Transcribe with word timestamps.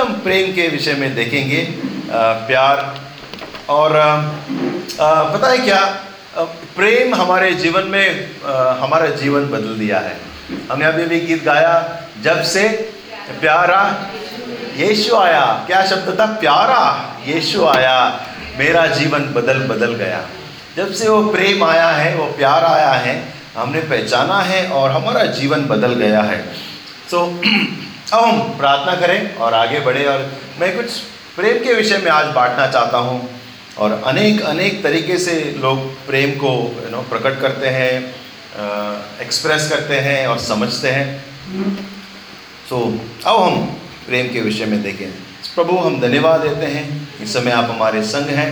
हम 0.00 0.12
प्रेम 0.12 0.52
के 0.52 0.68
विषय 0.68 0.94
में 0.94 1.14
देखेंगे 1.14 1.64
प्यार 2.48 3.00
और 3.68 3.92
पता 5.00 5.48
है 5.50 5.58
क्या? 5.58 5.84
प्रेम 6.76 7.14
हमारे 7.14 7.54
जीवन 7.54 7.82
में 7.82 8.30
हमारा 8.80 9.06
जीवन 9.06 9.46
बदल 9.46 9.78
दिया 9.78 9.98
है। 9.98 10.16
हमने 10.72 10.84
अभी 10.84 11.04
भी 11.04 11.20
गीत 11.20 11.44
गाया, 11.44 12.02
जब 12.22 12.42
से 12.42 12.68
प्यारा 13.40 14.06
यीशु 14.76 15.16
आया। 15.16 15.64
क्या 15.66 15.86
शब्द 15.86 16.20
था? 16.20 16.26
प्यारा 16.26 16.82
यीशु 17.26 17.66
आया। 17.66 18.20
मेरा 18.58 18.86
जीवन 18.86 19.18
बदल 19.18 19.58
बदल 19.58 19.94
गया। 19.94 20.20
जब 20.76 20.92
से 20.92 21.08
वो 21.08 21.32
प्रेम 21.32 21.64
आया 21.64 21.88
है, 21.88 22.14
वो 22.16 22.26
प्यार 22.26 22.64
आया 22.64 22.90
है, 22.90 23.32
हमने 23.56 23.80
पहचाना 23.80 24.40
है 24.40 24.66
और 24.68 24.90
हमारा 24.90 25.24
जीवन 25.24 25.64
बदल 25.66 25.94
गया 25.94 26.22
है। 26.22 26.38
तो 27.10 27.40
अब 28.12 28.24
हम 28.24 28.40
प्रार्थना 28.58 28.94
करें 28.96 29.34
और 29.36 29.54
आगे 29.54 29.80
बढ़े 29.80 30.04
और 30.04 30.22
मैं 30.60 30.76
कुछ 30.76 30.98
प्रेम 31.36 31.58
के 31.64 31.74
विषय 31.74 31.98
में 31.98 32.10
आज 32.10 32.26
बांटना 32.26 32.66
चाहता 32.66 32.98
हूँ 32.98 33.28
और 33.78 33.92
अनेक 34.06 34.42
अनेक 34.42 34.82
तरीके 34.82 35.18
से 35.18 35.34
लोग 35.58 35.84
प्रेम 36.06 36.30
को 36.38 36.50
यू 36.84 36.90
नो 36.90 37.02
प्रकट 37.02 37.40
करते 37.40 37.68
हैं 37.68 37.92
एक्सप्रेस 39.20 39.68
करते 39.70 40.00
हैं 40.00 40.26
और 40.26 40.38
समझते 40.38 40.90
हैं। 40.90 41.06
तो 42.70 42.82
अब 43.26 43.42
हम 43.42 43.64
प्रेम 44.06 44.32
के 44.32 44.40
विषय 44.40 44.64
में 44.64 44.82
देखें। 44.82 45.10
प्रभु, 45.54 45.76
हम 45.76 46.00
धन्यवाद 46.00 46.40
देते 46.40 46.66
हैं। 46.66 47.18
इस 47.22 47.32
समय 47.34 47.50
आप 47.52 47.70
हमारे 47.70 48.02
संग 48.02 48.28
हैं। 48.28 48.50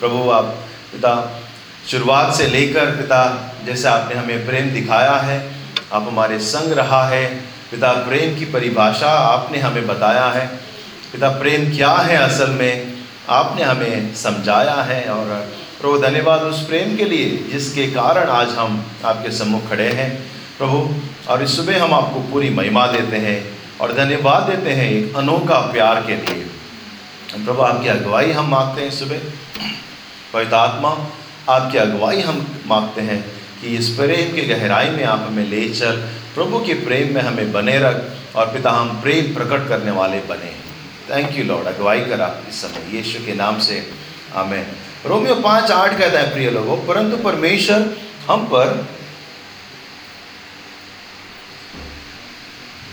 प्रभु, 0.00 0.30
आप 0.30 0.44
पिता 0.92 1.42
शुरुआत 1.90 2.34
से 2.34 2.46
लेकर 2.46 2.96
पिता 2.96 3.24
जैसे 3.66 3.88
आपने 3.88 4.14
हमें 4.14 4.46
प्रेम 4.46 4.70
दिखाया 4.70 5.16
है, 5.22 5.38
आप 5.92 6.02
हमारे 6.02 6.38
संग 6.38 6.72
रहा 6.72 7.06
है। 7.08 7.55
पिता, 7.70 7.92
प्रेम 7.92 8.38
की 8.38 8.44
परिभाषा 8.44 9.08
आपने 9.08 9.58
हमें 9.58 9.86
बताया 9.86 10.26
है। 10.26 10.46
पिता, 11.12 11.28
प्रेम 11.28 11.76
क्या 11.76 11.90
है 11.90 12.16
असल 12.16 12.50
में? 12.50 12.92
आपने 13.28 13.62
हमें 13.62 14.14
समझाया 14.14 14.74
है 14.74 15.08
और 15.08 15.52
प्रभु, 15.80 15.98
धन्यवाद 15.98 16.40
उस 16.40 16.66
प्रेम 16.66 16.96
के 16.96 17.04
लिए 17.04 17.44
जिसके 17.52 17.86
कारण 17.86 18.28
आज 18.28 18.48
हम 18.48 18.84
आपके 19.04 19.30
सम्मुख 19.30 19.68
खड़े 19.68 19.92
हैं। 19.92 20.22
प्रभु, 20.58 20.94
और 21.28 21.42
इस 21.42 21.56
सुबह 21.56 21.82
हम 21.82 21.94
आपको 21.94 22.20
पूरी 22.20 22.50
महिमा 22.50 22.86
देते 22.86 23.16
हैं 23.16 23.58
और 23.80 23.94
धन्यवाद 23.94 24.42
देते 24.42 24.70
हैं 24.70 24.90
एक 24.90 25.16
अनोखा 25.16 25.60
प्यार 25.72 26.02
के 26.06 26.16
लिए। 26.16 26.46
प्रभु, 27.44 27.62
आपकी 27.62 27.88
अगुवाई 27.88 28.30
हम 28.30 28.48
मांगते 28.48 28.82
हैं 28.82 28.90
सुबह। 28.90 29.18
पवित्र 30.32 30.54
आत्मा, 30.54 30.98
आपकी 31.50 31.78
अगुवाई 31.78 32.20
हम 32.20 32.60
मांगते 32.66 33.00
हैं 33.00 33.24
कि 33.60 33.66
इस 33.66 33.88
प्रेम 33.88 34.36
के 34.36 34.42
गहराई 34.42 34.90
में 34.90 35.04
आप 35.04 35.24
हमें 35.26 35.48
ले 35.48 35.68
चल 35.68 36.08
प्रभु 36.36 36.58
के 36.60 36.74
प्रेम 36.84 37.14
में 37.14 37.20
हमें 37.22 37.52
बने 37.52 37.78
रख 37.78 38.36
और 38.36 38.46
पिता, 38.52 38.70
हम 38.70 39.00
प्रेम 39.02 39.34
प्रकट 39.34 39.68
करने 39.68 39.90
वाले 39.92 40.18
बने। 40.28 40.50
थैंक 41.10 41.38
यू 41.38 41.44
लॉर्ड 41.44 41.66
अगुवाई 41.66 42.00
करा 42.02 42.26
इस 42.48 42.60
समय 42.62 42.96
यीशु 42.96 43.24
के 43.26 43.34
नाम 43.34 43.58
से। 43.58 43.76
हमें 44.34 44.66
रोमियो 45.06 45.34
पाँच 45.36 45.70
आठ 45.70 45.98
कहता 45.98 46.18
है, 46.18 46.32
प्रिय 46.32 46.50
लोगों, 46.50 46.76
परंतु 46.86 47.16
परमेश्वर 47.22 47.88
हम 48.28 48.44
पर 48.46 48.86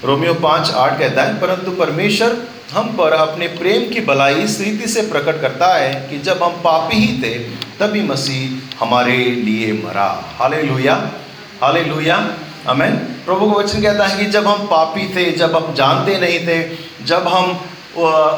रोमियो 0.04 0.34
पाँच 0.36 0.72
आठ 0.76 0.98
कहता 1.00 1.24
है, 1.24 1.40
परंतु 1.42 1.72
परमेश्वर 1.76 2.38
हम 2.72 2.96
पर 2.98 3.14
अपने 3.14 3.48
प्रेम 3.58 3.90
की 3.90 4.02
भलाई 4.02 4.42
इस 4.44 4.60
रीति 4.62 4.88
से 4.88 5.02
प्रकट 5.10 5.42
करता 5.42 5.74
है 5.74 5.94
कि 6.10 6.20
जब 6.20 6.44
हम 6.44 6.62
पापी 6.64 6.98
ही 6.98 7.22
थे, 7.24 7.34
तभी 7.80 8.02
मसीह 8.04 8.84
हमारे 8.84 9.18
लिए 9.18 9.74
मरा। 9.84 10.08
हाले 10.40 10.62
लुया 10.64 10.96
हाले 11.62 11.84
लुया 11.84 12.18
अमेन 12.70 12.96
प्रभु 13.26 13.46
का 13.46 13.58
वचन 13.58 13.82
कहता 13.82 14.06
है 14.06 14.18
कि 14.18 14.26
जब 14.32 14.48
हम 14.48 14.66
पापी 14.68 15.08
थे, 15.16 15.32
जब 15.32 15.56
हम 15.56 15.74
जानते 15.74 16.18
नहीं 16.20 16.40
थे, 16.48 16.58
जब 17.06 17.28
हम 17.28 17.46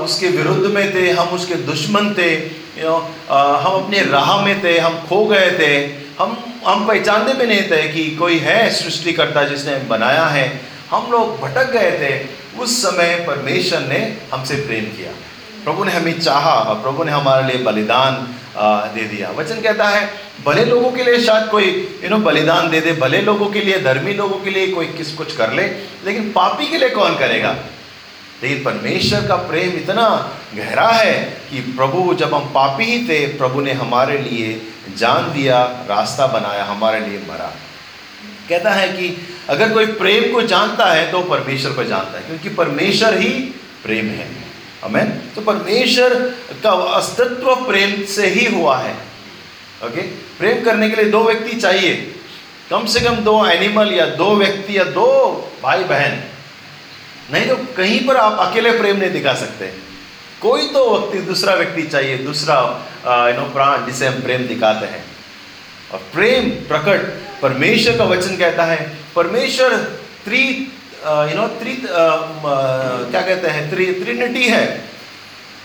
उसके 0.03 0.27
विरुद्ध 0.27 0.71
में 0.71 0.93
थे, 0.95 1.09
हम 1.11 1.27
उसके 1.29 1.55
दुश्मन 1.65 2.13
थे 2.13 2.31
यू 2.33 2.83
नो 2.83 2.95
हम 3.29 3.73
अपने 3.73 4.01
राह 4.05 4.35
में 4.45 4.63
थे, 4.63 4.77
हम 4.79 4.97
खो 5.09 5.25
गए 5.25 5.51
थे, 5.59 5.73
हम 6.19 6.37
हम 6.67 6.87
पहचानते 6.87 7.33
भी 7.33 7.45
नहीं 7.47 7.63
थे 7.71 7.81
कि 7.89 8.03
कोई 8.15 8.37
है 8.39 8.69
सृष्टिकर्ता 8.71 9.43
जिसने 9.43 9.75
बनाया 9.89 10.25
है। 10.27 10.45
हम 10.91 11.11
लोग 11.11 11.39
भटक 11.41 11.71
गए 11.71 11.91
थे। 11.99 12.13
उस 12.59 12.81
समय 12.81 13.15
परमेश्वर 13.27 13.79
ने 13.79 13.97
हमसे 14.33 14.55
प्रेम 14.57 14.85
किया। 14.97 15.11
प्रभु 15.63 15.83
ने 15.83 15.91
हमें 15.91 16.19
चाहा 16.19 16.53
और 16.61 16.75
प्रभु 16.75 17.03
ने 17.03 17.11
हमारे 17.11 17.47
लिए 17.47 17.63
बलिदान 17.63 18.27
दे 18.57 19.03
दिया। 19.03 19.31
वचन 19.31 19.61
कहता 19.61 19.87
है, 19.89 20.09
भले 20.45 20.65
लोगों 20.65 20.91
के 20.91 21.03
लिए 21.03 21.19
शायद 21.21 21.47
कोई 21.47 21.99
यू 22.03 22.09
नो 22.09 22.17
बलिदान 22.17 22.69
दे 22.69 22.81
दे, 22.81 22.93
भले 22.93 23.21
लोगों 23.21 23.45
के 23.45 23.61
लिए, 23.61 23.79
धर्मी 23.79 24.13
लोगों 24.13 24.39
के 24.39 24.49
लिए 24.49 24.67
कोई 24.67 24.85
किस 24.87 25.13
कुछ 25.13 25.35
कर 25.35 25.53
ले, 25.53 25.63
लेकिन 26.05 26.31
पापी 26.31 26.67
के 26.67 26.77
लिए 26.77 26.89
कौन 26.89 27.17
करेगा? 27.17 27.55
लेकिन 28.43 28.63
परमेश्वर 28.63 29.27
का 29.27 29.35
प्रेम 29.35 29.69
इतना 29.69 30.35
गहरा 30.55 30.87
है 30.87 31.23
कि 31.51 31.59
प्रभु, 31.77 32.13
जब 32.13 32.33
हम 32.33 32.45
पापी 32.45 32.83
ही 32.83 33.09
थे, 33.09 33.25
प्रभु 33.27 33.61
ने 33.61 33.71
हमारे 33.71 34.17
लिए 34.17 34.61
जान 34.97 35.31
दिया, 35.33 35.63
रास्ता 35.63 36.27
बनाया, 36.27 36.63
हमारे 36.63 36.99
लिए 36.99 37.19
मरा। 37.19 37.51
कहता 38.49 38.71
है 38.71 38.87
कि 38.89 39.27
अगर 39.49 39.73
कोई 39.73 39.85
प्रेम 39.85 40.33
को 40.33 40.41
जानता 40.41 40.85
है 40.85 41.11
तो 41.11 41.21
परमेश्वर 41.21 41.71
को 41.71 41.83
जानता 41.83 42.17
है, 42.17 42.23
क्योंकि 42.23 42.49
परमेश्वर 42.49 43.17
ही 43.17 43.29
प्रेम 43.83 44.05
है। 44.05 44.44
हमें 44.85 45.33
तो 45.33 45.41
परमेश्वर 45.41 46.13
का 46.63 46.71
अस्तित्व 46.97 47.55
प्रेम 47.67 48.03
से 48.07 48.27
ही 48.29 48.45
हुआ 48.55 48.77
है। 48.77 48.93
ओके 49.83 50.01
प्रेम 50.37 50.63
करने 50.65 50.89
के 50.89 50.95
लिए 50.95 51.11
दो 51.11 51.23
व्यक्ति 51.23 51.55
चाहिए। 51.57 51.95
कम 52.69 52.85
से 52.85 52.99
कम 53.01 53.15
दो 53.23 53.33
एनिमल 53.45 53.93
या 53.93 54.05
दो 54.15 54.29
व्यक्ति 54.35 54.77
या 54.77 54.83
दो 54.93 55.07
भाई 55.63 55.83
बहन 55.85 56.21
नहीं 57.33 57.47
तो 57.47 57.55
कहीं 57.77 57.99
पर 58.07 58.17
आप 58.17 58.39
अकेले 58.41 58.71
प्रेम 58.71 58.97
नहीं 58.97 59.11
दिखा 59.11 59.33
सकते। 59.33 59.65
कोई 60.41 60.67
तो 60.67 60.81
व्यक्ति, 60.91 61.19
दूसरा 61.21 61.53
व्यक्ति 61.53 61.83
चाहिए। 61.83 62.17
दूसरा 62.17 62.57
यू 63.29 63.35
नो 63.37 63.47
प्राण 63.49 63.85
जिसे 63.85 64.07
हम 64.07 64.21
प्रेम 64.21 64.41
दिखाते 64.47 64.85
हैं। 64.85 65.03
और 65.93 65.99
प्रेम 66.13 66.49
प्रकट 66.67 67.01
परमेश्वर 67.41 67.97
का 67.97 68.03
वचन 68.03 68.35
कहता 68.37 68.63
है। 68.65 68.77
परमेश्वर 69.15 69.75
त्रि 70.25 70.43
यू 71.05 71.35
नो 71.37 71.47
त्रि 71.57 71.73
क्या 71.85 73.21
कहते 73.21 73.47
हैं 73.47 73.69
त्रि 73.69 73.85
त्रिनिटी 74.03 74.47
है। 74.49 74.65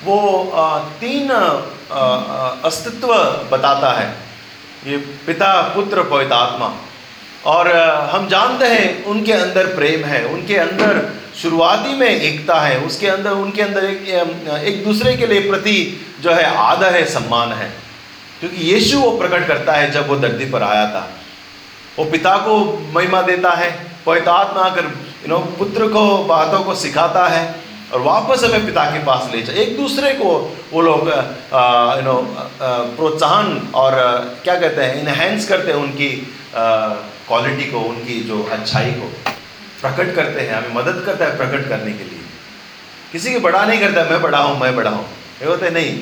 वो 0.05 0.17
तीन 1.01 1.31
अस्तित्व 2.65 3.15
बताता 3.53 3.93
है। 3.93 4.09
ये 4.87 4.97
पिता 5.27 5.51
पुत्र 5.75 6.03
पवित्र 6.11 6.33
आत्मा 6.35 6.69
और 7.47 7.71
हम 8.11 8.29
जानते 8.29 8.67
हैं 8.67 9.05
उनके 9.05 9.33
अंदर 9.33 9.67
प्रेम 9.75 10.05
है। 10.05 10.25
उनके 10.27 10.57
अंदर 10.59 11.03
शुरुआती 11.37 11.95
में 11.95 12.09
एकता 12.09 12.61
है। 12.61 12.79
उसके 12.81 13.09
अंदर 13.09 13.31
उनके 13.33 13.63
अंदर 13.63 13.85
एक, 13.85 14.09
एक 14.65 14.85
दूसरे 14.85 15.17
के 15.17 15.27
लिए 15.27 15.49
प्रति 15.51 15.77
जो 16.21 16.33
है 16.33 16.45
आदर 16.59 16.95
है 16.95 17.05
सम्मान 17.11 17.53
है। 17.53 17.71
क्योंकि 18.41 18.65
यीशु 18.65 18.99
वो 18.99 19.11
प्रकट 19.19 19.47
करता 19.49 19.73
है 19.73 19.91
जब 19.91 20.09
वो 20.09 20.17
धरती 20.19 20.51
पर 20.51 20.63
आया 20.63 20.87
था। 20.91 21.09
वो 21.99 22.05
पिता 22.11 22.37
को 22.39 22.57
महिमा 22.95 23.23
देता 23.23 23.51
है। 23.53 23.71
पवित्र 24.07 24.31
आत्मा 24.31 24.63
आकर 24.63 24.87
यू 25.23 25.29
नो 25.29 25.39
पुत्र 25.59 25.89
को 25.89 26.03
बातों 26.27 26.63
को 26.65 26.75
सिखाता 26.77 27.27
है 27.29 27.43
और 27.93 28.01
वापस 28.03 28.45
हमें 28.45 28.67
पिता 28.67 28.85
के 28.91 28.99
पास 29.05 29.31
ले 29.33 29.43
जाए। 29.43 29.57
एक 29.57 29.77
दूसरे 29.77 30.13
को 30.15 30.31
वो 30.73 30.81
लोग 30.83 31.09
यू 31.09 32.05
नो 32.05 32.15
प्रोत्साहन 32.97 33.49
और 33.75 33.97
क्या 34.45 34.55
कहते 34.61 34.83
हैं 34.83 35.01
इनहेंस 35.01 35.49
करते 35.49 35.73
हैं 35.73 35.79
उनकी 35.79 36.09
क्वालिटी 36.55 37.71
को 37.71 37.81
उनकी 37.89 38.21
जो 38.29 38.43
अच्छाई 38.53 38.93
को। 38.93 39.09
प्रकट 39.81 40.15
करते 40.15 40.41
हैं 40.41 40.55
हमें 40.55 40.75
मदद 40.75 41.03
करता 41.07 41.25
है 41.25 41.37
प्रकट 41.37 41.69
करने 41.69 41.93
के 41.93 42.05
लिए। 42.05 42.19
किसी 43.13 43.33
के 43.33 43.39
बड़ा 43.41 43.65
नहीं 43.65 43.81
करता 43.81 44.05
मैं 44.11 44.21
बड़ा 44.23 44.39
हूँ 44.39 44.59
मैं 44.61 44.75
बड़ा 44.77 44.91
हूँ। 44.91 45.05
ये 45.43 45.47
होते 45.49 45.71
नहीं 45.71 45.93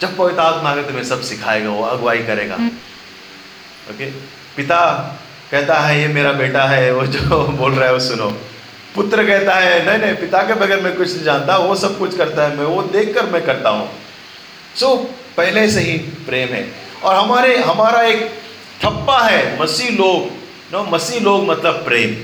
जब 0.00 0.16
पवित्र 0.16 0.40
आत्मा 0.40 0.70
आगे 0.70 0.82
तुम्हें 0.84 1.04
सब 1.04 1.20
सिखाएगा 1.24 1.70
वो 1.70 1.84
अगुवाई 1.84 2.22
करेगा। 2.24 2.54
ओके 3.90 4.10
पिता 4.56 4.80
कहता 5.50 5.78
है 5.80 6.00
ये 6.00 6.08
मेरा 6.14 6.32
बेटा 6.34 6.64
है 6.68 6.92
वो 6.94 7.06
जो 7.06 7.38
बोल 7.60 7.72
रहा 7.72 7.86
है 7.86 7.92
वो 7.92 8.00
सुनो। 8.00 8.28
पुत्र 8.94 9.24
कहता 9.26 9.54
है 9.54 9.84
नहीं 9.86 9.98
नहीं 9.98 10.14
पिता 10.16 10.42
के 10.42 10.54
बगैर 10.54 10.80
मैं 10.80 10.94
कुछ 10.96 11.12
नहीं 11.14 11.24
जानता 11.24 11.56
वो 11.58 11.74
सब 11.76 11.98
कुछ 11.98 12.16
करता 12.16 12.42
है 12.42 12.56
मैं 12.56 12.66
वो 12.66 12.82
देख 12.92 13.14
कर 13.14 13.26
मैं 13.26 13.44
करता 13.46 13.70
हूँ। 13.70 13.88
सो 14.76 14.86
so, 14.86 14.98
पहले 15.36 15.68
से 15.70 15.80
ही 15.80 15.96
प्रेम 16.26 16.48
है। 16.48 16.66
और 17.02 17.14
हमारे 17.16 17.56
हमारा 17.58 18.02
एक 18.02 18.30
ठप्पा 18.82 19.18
है 19.20 19.40
मसीह 19.60 19.90
लोग। 19.96 20.30
नो 20.72 20.82
मसीह 20.84 21.20
लोग 21.20 21.44
मतलब 21.46 21.82
प्रेम। 21.84 22.16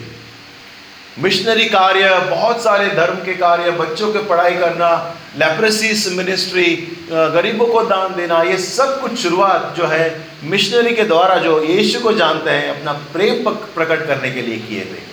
मिशनरी 1.19 1.65
कार्य 1.69 2.09
बहुत 2.31 2.63
सारे 2.65 2.89
धर्म 2.89 3.17
के 3.25 3.35
कार्य 3.35 3.71
बच्चों 3.71 4.13
के 4.13 4.19
पढ़ाई 4.25 4.55
करना 4.57 4.91
लेप्रेसिस 5.39 6.07
मिनिस्ट्री 6.13 6.75
गरीबों 7.11 7.67
को 7.67 7.83
दान 7.85 8.15
देना 8.17 8.43
ये 8.43 8.57
सब 8.59 9.01
कुछ 9.01 9.19
शुरुआत 9.19 9.75
जो 9.77 9.87
है 9.87 10.05
मिशनरी 10.45 10.95
के 10.95 11.05
द्वारा 11.05 11.37
जो 11.37 11.63
यीशु 11.65 12.01
को 12.01 12.13
जानते 12.13 12.51
हैं 12.51 12.69
अपना 12.71 12.93
प्रेम 13.13 13.45
प्रकट 13.49 14.07
करने 14.07 14.31
के 14.31 14.43
लिए 14.43 14.59
किए 14.59 14.85
थे। 14.85 15.09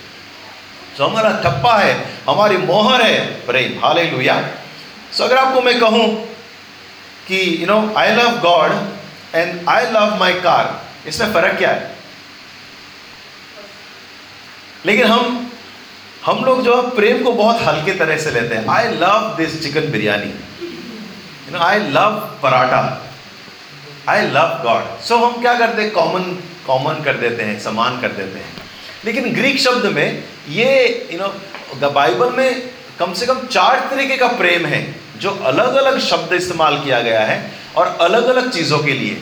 तो 0.97 1.05
हमारा 1.05 1.31
ठप्पा 1.43 1.75
है, 1.77 1.93
हमारी 2.29 2.57
मोहर 2.57 3.01
है 3.01 3.19
प्रेम 3.45 3.79
हाल 3.83 3.99
लुया 4.07 4.35
सो 5.13 5.23
अगर 5.23 5.37
आपको 5.37 5.61
मैं 5.61 5.79
कहूँ 5.79 6.07
कि 7.27 7.39
you 7.61 7.67
know 7.67 7.77
I 7.97 8.15
love 8.15 8.39
God 8.41 8.71
and 9.35 9.69
I 9.69 9.85
love 9.91 10.15
my 10.19 10.33
car 10.41 10.65
इसमें 11.07 11.33
फ़र्क 11.33 11.57
क्या 11.57 11.69
है? 11.71 11.95
लेकिन 14.85 15.07
हम 15.07 15.43
हम 16.25 16.43
लोग 16.45 16.61
जो 16.63 16.75
है, 16.75 16.89
प्रेम 16.95 17.23
को 17.23 17.31
बहुत 17.33 17.61
हल्के 17.61 17.91
तरह 17.99 18.17
से 18.17 18.31
लेते 18.31 18.55
हैं। 18.55 18.65
I 18.69 18.87
love 18.95 19.33
this 19.37 19.61
chicken 19.63 19.91
biryani 19.91 20.27
you 20.27 21.51
know 21.51 21.59
I 21.65 21.79
love 21.91 22.17
paratha 22.43 22.81
I 24.09 24.21
love 24.29 24.59
God 24.63 24.99
so 25.01 25.17
हम 25.17 25.41
क्या 25.41 25.53
करते 25.59 25.81
हैं? 25.81 25.91
कॉमन 25.91 26.23
कॉमन 26.67 27.03
कर 27.03 27.17
देते 27.17 27.43
हैं, 27.43 27.59
समान 27.59 28.01
कर 28.01 28.11
देते 28.11 28.39
हैं। 28.39 28.51
लेकिन 29.05 29.33
ग्रीक 29.33 29.59
शब्द 29.59 29.85
में 29.95 30.23
ये 30.49 31.09
यू 31.11 31.19
नो 31.19 31.27
द 31.79 31.91
बाइबल 31.93 32.29
में 32.29 32.69
कम 32.99 33.13
से 33.13 33.25
कम 33.25 33.45
चार 33.47 33.87
तरीके 33.91 34.17
का 34.17 34.27
प्रेम 34.37 34.65
है 34.65 34.79
जो 35.19 35.31
अलग 35.45 35.75
अलग 35.75 35.99
शब्द 35.99 36.33
इस्तेमाल 36.33 36.77
किया 36.79 37.01
गया 37.01 37.21
है 37.21 37.39
और 37.77 37.97
अलग 38.01 38.27
अलग 38.27 38.49
चीज़ों 38.51 38.79
के 38.79 38.91
लिए। 38.91 39.21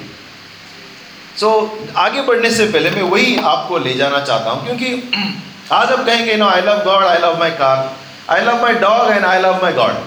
सो 1.40 1.50
so, 1.50 1.98
आगे 1.98 2.22
बढ़ने 2.22 2.50
से 2.52 2.66
पहले 2.66 2.90
मैं 2.92 3.02
वही 3.02 3.36
आपको 3.46 3.78
ले 3.78 3.94
जाना 3.94 4.20
चाहता 4.22 4.52
हूँ 4.52 4.66
क्योंकि 4.66 5.12
आज 5.72 5.92
आप 5.92 6.06
कहेंगे 6.06 6.36
no 6.36 6.48
I 6.48 6.62
love 6.62 6.84
God 6.86 7.04
I 7.04 7.18
love 7.18 7.40
my 7.40 7.52
car 7.62 7.92
I 8.30 8.46
love 8.46 8.62
my 8.62 8.74
dog 8.86 9.12
and 9.12 9.26
I 9.26 9.42
love 9.42 9.62
my 9.62 9.74
God 9.74 10.00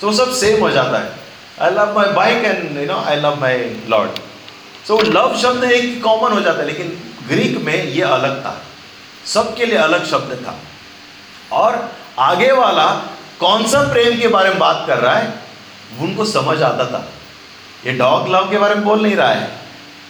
तो 0.00 0.12
सब 0.12 0.32
सेम 0.34 0.60
हो 0.60 0.70
जाता 0.70 0.98
है। 0.98 1.12
I 1.60 1.70
love 1.70 1.94
my 1.98 2.08
bike 2.14 2.44
and 2.44 2.78
you 2.80 2.86
know 2.86 3.00
I 3.00 3.16
love 3.16 3.40
my 3.40 3.70
lord 3.88 4.18
so 4.88 5.00
love 5.10 5.36
शब्द 5.42 5.64
एक 5.64 6.02
common 6.04 6.32
हो 6.32 6.40
जाता 6.40 6.60
है 6.60 6.66
लेकिन 6.66 6.98
ग्रीक 7.28 7.58
में 7.64 7.84
ये 7.84 8.02
अलग 8.02 8.40
था। 8.44 8.60
सबके 9.26 9.66
लिए 9.66 9.78
अलग 9.78 10.06
शब्द 10.06 10.34
था। 10.44 10.54
और 11.52 11.90
आगे 12.20 12.50
वाला 12.52 12.86
कौन 13.40 13.66
सा 13.68 13.82
प्रेम 13.92 14.20
के 14.20 14.28
बारे 14.28 14.50
में 14.50 14.58
बात 14.58 14.84
कर 14.86 14.98
रहा 14.98 15.14
है 15.16 15.32
उनको 16.00 16.24
समझ 16.26 16.60
आता 16.62 16.84
था। 16.86 17.08
ये 17.86 17.92
डॉग 17.94 18.28
लव 18.28 18.50
के 18.50 18.58
बारे 18.58 18.74
में 18.74 18.84
बोल 18.84 19.02
नहीं 19.02 19.16
रहा 19.16 19.28
है 19.30 19.50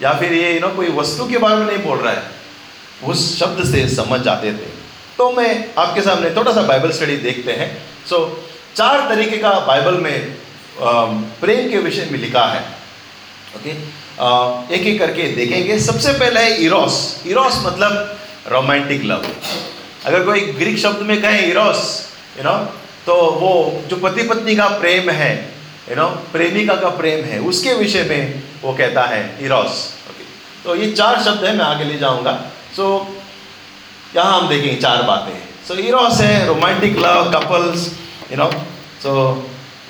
या 0.03 0.13
फिर 0.13 0.33
ये 0.33 0.53
यू 0.53 0.61
नो 0.61 0.69
कोई 0.77 0.89
वस्तु 0.93 1.27
के 1.29 1.39
बारे 1.39 1.57
में 1.57 1.67
नहीं 1.67 1.79
बोल 1.85 1.99
रहा 1.99 2.13
है 2.13 2.23
उस 3.05 3.39
शब्द 3.39 3.65
से 3.65 3.89
समझ 3.89 4.21
जाते 4.21 4.53
थे। 4.53 4.71
तो 5.19 5.31
मैं 5.33 5.51
आपके 5.79 6.01
सामने 6.01 6.31
थोड़ा 6.31 6.53
सा 6.53 6.63
बाइबल 6.63 6.93
स्टडी 6.93 7.17
देखते 7.19 7.53
हैं। 7.53 7.71
सो 8.09 8.17
so, 8.17 8.77
चार 8.77 9.09
तरीके 9.09 9.37
का 9.39 9.51
बाइबल 9.67 9.95
में 10.01 10.37
प्रेम 11.41 11.71
के 11.71 11.79
विषय 11.79 12.09
में 12.11 12.19
लिखा 12.19 12.45
है। 12.47 12.61
Okay 13.57 13.71
okay? 13.71 14.73
एक 14.73 14.87
एक 14.87 14.99
करके 14.99 15.27
देखेंगे। 15.35 15.79
सबसे 15.81 16.13
पहले 16.13 16.41
है 16.41 16.57
इरोस 16.65 17.23
इरोस 17.27 17.63
मतलब 17.67 18.19
रोमांटिक 18.49 19.05
लव 19.05 19.25
अगर 20.07 20.25
कोई 20.25 20.41
ग्रीक 20.59 20.79
शब्द 20.79 21.03
में 21.07 21.21
कहें 21.23 21.47
इरोस 21.47 21.83
यू 22.39 22.45
नो 22.45 22.55
तो 23.07 23.15
वो 23.41 23.53
जो 23.89 23.97
पति 23.97 24.23
पत्नी 24.29 24.57
का 24.57 24.69
प्रेम 24.79 25.11
है 25.11 25.33
यू 25.89 25.97
नो 25.97 26.07
प्रेमिका 26.33 26.75
का 26.77 26.89
प्रेम 27.01 27.25
है 27.25 27.39
उसके 27.51 27.75
विषय 27.75 28.05
में 28.11 28.43
वो 28.63 28.73
कहता 28.75 29.05
है 29.07 29.23
इरोस 29.45 29.81
ओके 30.11 30.25
तो 30.65 30.77
ये 30.77 30.91
चार 30.93 31.23
शब्द 31.25 31.45
है 31.45 31.57
मैं 31.57 31.65
आगे 31.65 31.85
ले 31.85 31.99
जाऊँगा. 31.99 32.33
सो 32.77 32.85
so, 32.99 34.17
यहाँ 34.17 34.41
हम 34.41 34.49
देखेंगे 34.49 34.77
चार 34.77 35.03
बातें. 35.03 35.35
सो 35.69 35.75
इरोस 35.89 36.21
है 36.21 36.47
romantic 36.47 36.99
love 36.99 37.31
couples 37.35 37.91
you 38.31 38.39
know 38.39 38.51
so 39.03 39.13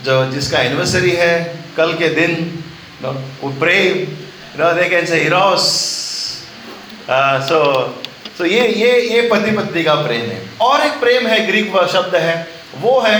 जो 0.05 0.25
जिसका 0.33 0.59
एनिवर्सरी 0.61 1.11
है 1.17 1.35
कल 1.77 1.95
के 1.99 2.09
दिन 2.21 2.33
वो 3.05 3.49
प्रेम. 3.61 4.07
Can 4.55 5.07
say 5.07 5.27
eros. 5.27 5.67
Uh, 7.09 7.41
so 8.39 8.47
ये 8.47 8.67
ये 8.69 9.01
ये 9.09 9.21
पति 9.29 9.51
पत्नी 9.57 9.83
का 9.85 9.95
प्रेम 10.03 10.31
है। 10.31 10.41
और 10.63 10.87
एक 10.87 11.01
प्रेम 11.01 11.27
है 11.27 11.47
ग्रीक 11.47 11.77
शब्द 11.93 12.15
है 12.17 12.35
वो 12.81 12.99
है 13.01 13.19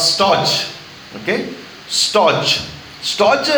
स्टॉच 0.00 0.48
ओके 1.16 1.36
स्टॉच 1.94 2.58
स्टॉच 3.04 3.48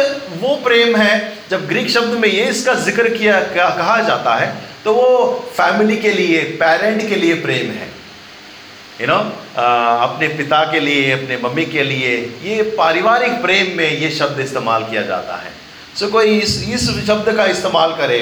वो 0.41 0.55
प्रेम 0.65 0.97
है 0.97 1.12
जब 1.50 1.67
ग्रीक 1.69 1.91
शब्द 1.91 2.19
में 2.21 2.29
ये 2.29 2.44
इसका 2.50 2.75
ज़िक्र 2.85 3.09
किया 3.11 3.41
कहा 3.55 4.00
जाता 4.03 4.35
है 4.37 4.55
तो 4.85 4.93
वो 4.94 5.09
फैमिली 5.56 5.97
के 5.99 6.12
लिए 6.12 6.41
पेरेंट 6.61 7.09
के 7.09 7.17
लिए 7.17 7.35
प्रेम 7.43 7.71
है। 7.73 7.89
यू 9.00 9.06
you 9.06 9.09
नो 9.09 9.15
know, 9.15 9.31
अपने 9.56 10.29
पिता 10.37 10.62
के 10.73 10.81
लिए 10.81 11.11
अपने 11.12 11.37
मम्मी 11.39 11.65
के 11.67 11.82
लिए 11.85 12.17
ये 12.44 12.62
पारिवारिक 12.79 13.32
प्रेम 13.43 13.77
में 13.77 13.91
ये 13.91 14.11
शब्द 14.12 14.41
इस्तेमाल 14.41 14.85
किया 14.85 15.03
जाता 15.05 15.37
है। 15.37 15.50
सो 15.94 16.05
so, 16.05 16.12
कोई 16.12 16.39
इस 16.39 16.62
इस 16.69 16.89
शब्द 17.06 17.37
का 17.37 17.44
इस्तेमाल 17.47 17.93
करे 17.99 18.19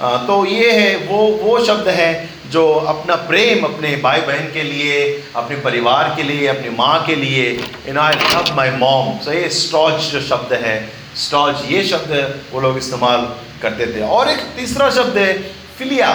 तो 0.00 0.44
ये 0.46 0.70
है, 0.72 0.96
वो 0.98 1.16
वो 1.42 1.64
शब्द 1.64 1.88
है 1.90 2.28
जो 2.50 2.62
अपना 2.88 3.14
प्रेम 3.26 3.64
अपने 3.64 3.94
भाई 3.96 4.20
बहन 4.20 4.46
के 4.52 4.62
लिए, 4.62 5.02
अपने 5.36 5.56
परिवार 5.58 6.14
के 6.16 6.22
लिए, 6.22 6.46
अपनी 6.48 6.70
माँ 6.76 7.04
के 7.06 7.14
लिए 7.16 7.50
इन 7.88 7.98
आई 7.98 8.14
लव 8.14 8.54
माई 8.56 8.70
मॉम 8.78 9.18
सो 9.24 9.32
ये 9.32 9.48
स्टॉच 9.56 10.00
जो 10.02 10.20
शब्द 10.22 10.52
है 10.62 10.76
स्टॉच 11.18 11.64
ये 11.68 11.82
शब्द 11.84 12.12
वो 12.52 12.60
लोग 12.60 12.78
इस्तेमाल 12.78 13.26
करते 13.62 13.86
थे। 13.86 14.00
और 14.02 14.28
एक 14.30 14.38
तीसरा 14.56 14.90
शब्द 14.90 15.18
है 15.18 15.32
फिलिया 15.78 16.08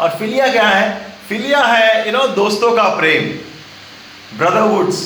और 0.00 0.10
फिलिया 0.18 0.46
क्या 0.52 0.68
है? 0.68 0.90
फिलिया 1.28 1.62
है 1.62 2.06
यू 2.06 2.12
नो 2.12 2.26
दोस्तों 2.36 2.70
का 2.76 2.88
प्रेम. 2.96 3.24
ब्रदरहुड्स 4.38 5.00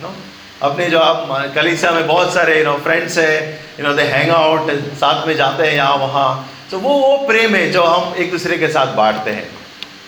यू 0.00 0.06
नो 0.06 0.14
अपने 0.62 0.88
जो 0.90 0.98
आप, 0.98 1.52
कलीसिया 1.54 1.90
में 1.92 2.06
बहुत 2.06 2.34
सारे 2.34 2.58
यू 2.58 2.64
नो 2.64 2.76
फ्रेंड्स 2.84 3.18
है 3.18 3.36
you 3.80 3.86
know 3.86 3.92
they 3.94 4.02
hang 4.12 4.30
out 4.32 4.70
साथ 4.96 5.26
में 5.26 5.34
जाते 5.36 5.66
हैं 5.66 5.74
यहाँ, 5.74 5.96
वहाँ। 5.96 6.48
तो 6.72 6.78
वो 6.78 6.90
वो 6.90 7.16
प्रेम 7.26 7.54
है 7.54 7.70
जो 7.72 7.82
हम 7.84 8.14
एक 8.14 8.30
दूसरे 8.30 8.56
के 8.58 8.68
साथ 8.68 8.94
बांटते 8.96 9.30
हैं। 9.30 9.48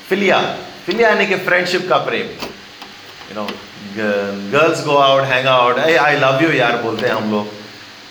फिलिया 0.08 0.38
फिलिया 0.87 1.08
यानी 1.08 1.26
कि 1.26 1.37
फ्रेंडशिप 1.37 1.88
का 1.88 1.96
प्रेम। 1.96 2.28
You 3.28 3.34
know 3.34 3.44
girls 4.52 4.84
go 4.84 4.96
out 4.99 5.22
hang 5.22 5.46
out 5.46 5.78
I 5.78 5.94
I 5.94 6.16
love 6.16 6.43
you 6.43 6.50
यार 6.52 6.76
बोलते 6.76 7.06
हैं 7.06 7.14
हम 7.14 7.31
लोग। 7.32 7.46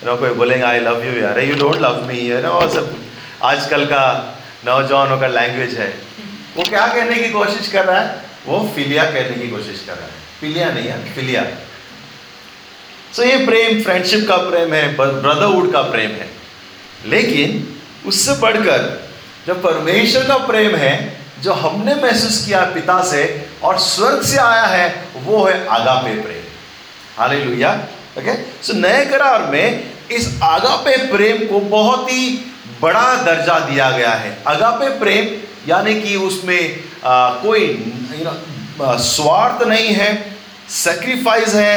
यू 0.04 0.10
नो 0.10 0.16
कोई 0.18 0.30
बोलेंगे 0.30 0.66
आई 0.66 0.80
लव 0.80 1.04
यू 1.06 1.14
यार 1.22 1.40
you 1.40 1.56
don't 1.56 1.82
love 1.82 2.06
me 2.08 2.20
you 2.20 2.42
know 2.42 2.62
सब 2.70 2.96
आजकल 3.44 3.86
का 3.86 4.06
नौजवानों 4.66 5.20
का 5.20 5.28
लैंग्वेज 5.28 5.74
है। 5.80 5.90
वो 6.58 6.64
क्या 6.64 6.88
कहने 6.88 7.16
की 7.16 7.30
कोशिश 7.30 7.72
कर 7.72 7.86
रहा 7.86 8.00
है? 8.00 8.16
वो 8.46 8.72
फिलिया 8.76 9.04
कहने 9.12 9.42
की 9.42 9.48
कोशिश 9.48 9.84
कर 9.88 9.94
रहा 9.94 10.06
है। 10.06 10.12
फिलिया 10.42 10.72
नहीं 10.72 10.88
है 10.88 11.14
फिलिया। 11.16 11.44
सो 13.14 13.22
so, 13.22 13.30
ये 13.30 13.46
प्रेम 13.46 13.84
फ्रेंडशिप 13.84 14.28
का 14.28 14.38
प्रेम 14.38 14.74
है 14.74 14.88
ब्रदरहुड 14.96 15.72
का 15.74 15.82
प्रेम 15.82 16.12
है। 16.12 16.30
लेकिन 17.06 17.70
उससे 18.06 18.34
बढ़कर 18.42 18.86
जब 19.48 19.62
परमेश्वर 19.64 20.24
का 20.28 20.38
प्रेम 20.48 20.76
है 20.76 20.94
जो 21.44 21.54
हमने 21.54 21.96
महसूस 21.96 22.46
किया 22.46 22.64
पिता 22.74 23.02
से 23.04 23.24
और 23.64 23.80
स्वर्ग 23.80 24.22
से 24.24 24.38
आया 24.38 24.66
है 24.66 24.88
वो 25.24 25.44
है 25.44 25.56
आगापे 25.68 26.14
प्रेम। 26.22 26.44
हाले 27.18 27.44
लुया 27.46 27.72
ओके 28.18 28.36
सो 28.64 28.74
नए 28.74 29.06
करार 29.06 29.42
में 29.52 29.92
इस 30.12 30.30
आगापे 30.44 30.96
प्रेम 31.12 31.46
को 31.48 31.60
बहुत 31.70 32.12
ही 32.12 32.30
बड़ा 32.82 33.08
दर्जा 33.24 33.60
दिया 33.60 33.90
गया 33.92 34.14
है। 34.14 34.38
अगापे 34.48 34.90
प्रेम 35.00 35.28
यानी 35.70 36.00
कि 36.02 36.16
उसमें 36.16 36.84
आ, 37.06 37.30
कोई 37.44 37.68
स्वार्थ 38.80 39.68
नहीं 39.68 39.94
है 39.94 40.10
सेक्रीफाइस 40.70 41.54
है 41.56 41.76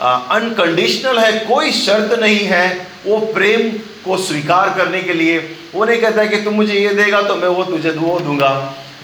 अनकंडीशनल 0.00 1.18
है 1.18 1.32
कोई 1.46 1.72
शर्त 1.72 2.18
नहीं 2.20 2.44
है 2.46 2.66
वो 3.06 3.18
प्रेम 3.34 3.70
को 4.06 4.16
स्वीकार 4.18 4.74
करने 4.76 5.02
के 5.02 5.12
लिए, 5.14 5.38
वो 5.74 5.84
नहीं 5.84 6.00
कहता 6.00 6.20
है 6.22 6.28
कि 6.28 6.36
तुम 6.42 6.54
मुझे 6.54 6.74
ये 6.74 6.94
देगा 6.94 7.22
तो 7.22 7.36
मैं 7.36 7.48
वो 7.50 7.64
तुझे 7.66 7.90
वो 7.92 8.18
दूँगा। 8.20 8.50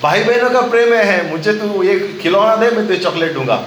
भाई 0.02 0.24
बहनों 0.24 0.50
का 0.50 0.60
प्रेम 0.68 0.92
है 0.94 1.30
मुझे 1.30 1.52
तू 1.54 1.82
ये 1.82 1.98
खिलौना 2.22 2.56
दे, 2.56 2.70
मैं 2.70 2.86
तुझे 2.86 2.98
चॉकलेट 3.00 3.32
दूँगा। 3.34 3.62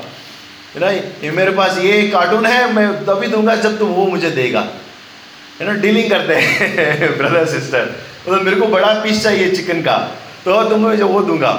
नहीं 0.78 1.00
ये 1.24 1.32
मेरे 1.32 1.52
पास 1.52 1.78
ये 1.80 2.02
कार्टून 2.10 2.46
है, 2.46 2.74
मैं 2.74 3.06
तभी 3.06 3.28
दूँगा 3.28 3.56
जब 3.58 3.78
तुम 3.80 3.90
वो 3.92 4.06
मुझे 4.08 4.30
देगा। 4.32 4.68
है 5.60 5.68
ना 5.68 5.74
डीलिंग 5.82 6.10
करते 6.10 6.36
हैं 6.36 7.18
ब्रदर 7.18 7.46
सिस्टर 7.48 7.86
तो 8.26 8.42
मेरे 8.42 8.56
को 8.56 8.68
बड़ा 8.68 8.94
पीस 9.04 9.24
चाहिए 9.24 9.50
चिकन 9.52 9.82
का 9.82 9.98
तो 10.46 10.64
तुम्हें 10.70 10.98
जो 10.98 11.08
वो 11.08 11.22
दूँगा। 11.22 11.52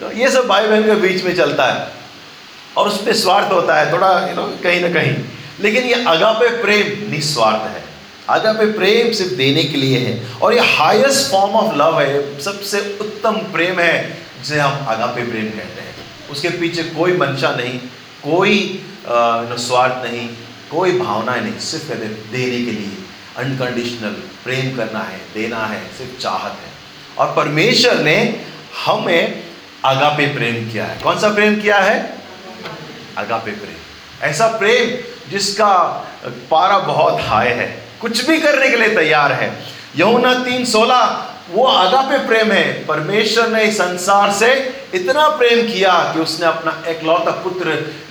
तो 0.00 0.10
ये 0.12 0.28
सब 0.30 0.46
भाई 0.46 0.66
बहन 0.66 0.82
के 0.82 0.94
बीच 1.00 1.24
में 1.24 1.34
चलता 1.36 1.66
है। 1.66 1.86
और 2.76 2.88
उस 2.88 3.02
पर 3.06 3.12
स्वार्थ 3.14 3.52
होता 3.52 3.74
है, 3.74 3.92
थोड़ा 3.92 4.08
यू 4.28 4.34
नो 4.34 4.42
कहीं 4.62 4.80
ना 4.80 4.88
कहीं। 4.92 5.14
लेकिन 5.60 5.84
ये 5.84 6.04
अगापे 6.08 6.48
प्रेम 6.62 7.10
निस्वार्थ 7.10 7.68
है। 7.68 7.82
अगापे 8.28 8.66
प्रेम 8.66 9.12
सिर्फ़ 9.12 9.32
देने 9.32 9.64
के 9.64 9.76
लिए 9.76 9.98
है। 9.98 10.34
और 10.34 10.54
ये 10.54 10.60
हाईएस्ट 10.60 11.30
फॉर्म 11.30 11.52
ऑफ़ 11.52 11.76
लव 11.76 12.00
है, 12.00 12.40
सबसे 12.40 12.98
उत्तम 13.00 13.32
प्रेम 13.32 13.80
है, 13.80 14.18
जिसे 14.42 14.58
हम 14.58 14.86
अगापे 14.86 15.22
प्रेम 15.22 15.44
कहते 15.44 15.80
हैं। 15.80 15.94
उसके 16.30 16.48
पीछे 16.48 16.82
कोई 16.82 17.16
मंशा 17.16 17.50
नहीं, 17.50 17.78
कोई 18.24 18.84
स्वार्थ 19.58 20.04
नहीं, 20.04 20.28
कोई 20.70 20.98
भावना 20.98 21.34
नहीं, 21.34 21.58
सिर्फ़ 21.58 21.88
कहते 21.88 22.04
देने 22.04 22.64
के 22.64 22.70
लिए। 22.70 22.96
अनकंडीशनल 23.36 24.12
प्रेम 24.44 24.76
करना 24.76 25.00
है, 25.00 25.18
देना 25.34 25.66
है, 25.66 25.82
सिर्फ़ 25.98 26.20
चाहत 26.20 26.52
है। 26.52 26.72
और 27.18 27.34
परमेश्वर 27.34 27.98
ने 27.98 28.44
हमें 28.86 29.42
आगापे 29.84 30.26
प्रेम 30.26 30.70
किया 30.70 30.84
है। 30.84 30.98
कौन 30.98 31.18
सा 31.18 31.28
प्रेम 31.28 31.60
किया 31.60 31.78
है? 31.78 32.18
आगापे 33.18 33.50
प्रेम। 33.50 34.28
ऐसा 34.28 34.46
प्रेम 34.46 35.30
जिसका 35.30 35.74
पारा 36.50 36.78
बहुत 36.78 37.20
हाई 37.20 37.48
है। 37.48 37.81
कुछ 38.02 38.28
भी 38.28 38.40
करने 38.40 38.68
के 38.68 38.76
लिए 38.76 38.88
तैयार 38.88 39.32
है। 39.32 39.64
यमुना 39.96 40.34
तीन 40.34 40.64
सोलह, 40.64 41.26
वो 41.52 41.64
आगापे 41.64 42.18
प्रेम 42.26 42.52
है। 42.52 42.86
परमेश्वर 42.86 43.48
ने 43.48 43.64
इस 43.64 43.74
संसार 43.74 44.32
से 44.32 44.52
इतना 44.94 45.28
प्रेम 45.28 45.72
किया 45.72 46.12
कि 46.14 46.20
उसने 46.20 46.46
अपना 46.46 46.82
एकलौता 46.88 47.30
पुत्र 47.30 47.64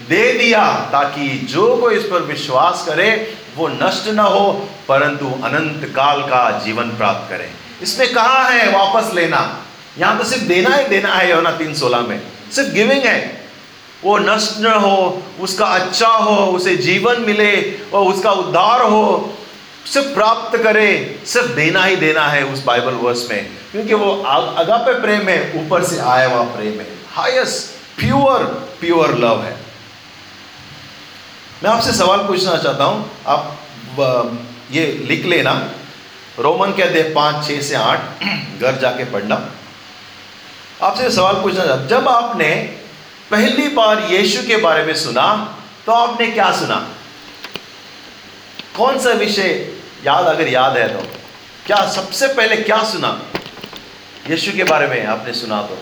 दे 0.09 0.33
दिया 0.33 0.89
ताकि 0.91 1.47
जो 1.49 1.77
कोई 1.77 1.95
इस 1.95 2.03
पर 2.03 2.21
विश्वास 2.21 2.85
करे, 2.87 3.37
वो 3.55 3.67
नष्ट 3.67 4.07
ना 4.07 4.23
हो, 4.23 4.69
परंतु 4.87 5.25
अनंत 5.25 5.93
काल 5.95 6.21
का 6.21 6.61
जीवन 6.65 6.83
प्राप्त 6.83 7.29
करे। 7.29 7.51
इसमें 7.81 8.13
कहा 8.13 8.43
है 8.43 8.71
वापस 8.71 9.13
लेना? 9.13 9.65
यहाँ 9.99 10.17
तो 10.17 10.23
सिर्फ़ 10.23 10.43
देना 10.43 10.75
ही 10.75 10.87
देना 10.87 11.13
है 11.13 11.29
योना 11.29 11.51
तीन 11.51 11.73
सोलह 11.73 12.01
में। 12.01 12.21
सिर्फ़ 12.55 12.69
गिविंग 12.69 13.03
है। 13.03 13.41
वो 14.03 14.17
नष्ट 14.17 14.59
न 14.59 14.65
हो, 14.65 15.23
उसका 15.39 15.65
अच्छा 15.65 16.07
हो, 16.07 16.45
उसे 16.45 16.75
जीवन 16.75 17.21
मिले 17.21 17.79
और 17.93 18.05
उसका 18.05 18.31
उद्धार 18.31 18.81
हो 18.81 19.33
सिर्फ़ 19.85 20.07
प्राप्त 20.07 20.57
करे, 20.57 21.21
सिर्फ़ 21.25 21.47
देना 21.47 21.83
ही 21.83 21.95
देना 21.95 22.27
है 22.27 22.43
उस 22.45 22.63
बाइबल 22.63 22.93
वर्स 22.93 23.27
में। 23.29 23.49
क्योंकि 23.71 23.93
वो 23.93 24.23
अगापे 24.23 25.01
प्रेम 25.01 25.29
है, 25.29 25.65
ऊपर 25.65 25.83
से 25.83 25.99
आया 25.99 26.27
हुआ 26.27 26.43
प्रेम 26.43 26.79
है। 26.79 26.87
हाईएस्ट 27.13 27.81
प्योर 27.99 28.43
प्योर 28.79 29.17
लव 29.17 29.43
है। 29.43 29.57
मैं 31.63 31.71
आपसे 31.71 31.91
सवाल 31.91 32.19
पूछना 32.19 32.57
चाहता 32.57 32.83
हूँ, 32.83 33.11
आप 33.27 33.57
ये 34.71 35.05
लिख 35.05 35.25
लेना। 35.25 35.69
रोमन 36.39 36.71
के 36.71 36.81
अध्याय 36.81 37.09
पाँच, 37.09 37.47
छह 37.47 37.61
से 37.61 37.75
आठ, 37.75 37.99
घर 38.61 38.79
जाके 38.81 39.03
पढ़ना। 39.03 39.49
आपसे 40.83 41.11
सवाल 41.11 41.33
पूछना 41.33 41.65
चाहता 41.65 41.85
जब 41.85 42.07
आपने 42.07 42.77
पहली 43.31 43.67
बार 43.67 44.07
यीशु 44.09 44.47
के 44.47 44.57
बारे 44.57 44.83
में 44.83 44.95
सुना 44.95 45.57
तो 45.85 45.91
आपने 45.91 46.27
क्या 46.27 46.51
सुना? 46.51 46.89
कौन 48.77 48.99
सा 48.99 49.09
विषय 49.09 49.49
याद 50.03 50.25
अगर 50.25 50.47
याद 50.47 50.77
है 50.77 50.87
तो? 50.93 51.07
क्या 51.65 51.89
सबसे 51.91 52.27
पहले 52.27 52.57
क्या 52.57 52.83
सुना? 52.83 53.21
यीशु 54.29 54.51
के 54.51 54.63
बारे 54.63 54.87
में 54.87 55.05
आपने 55.05 55.33
सुना 55.33 55.61
तो। 55.61 55.75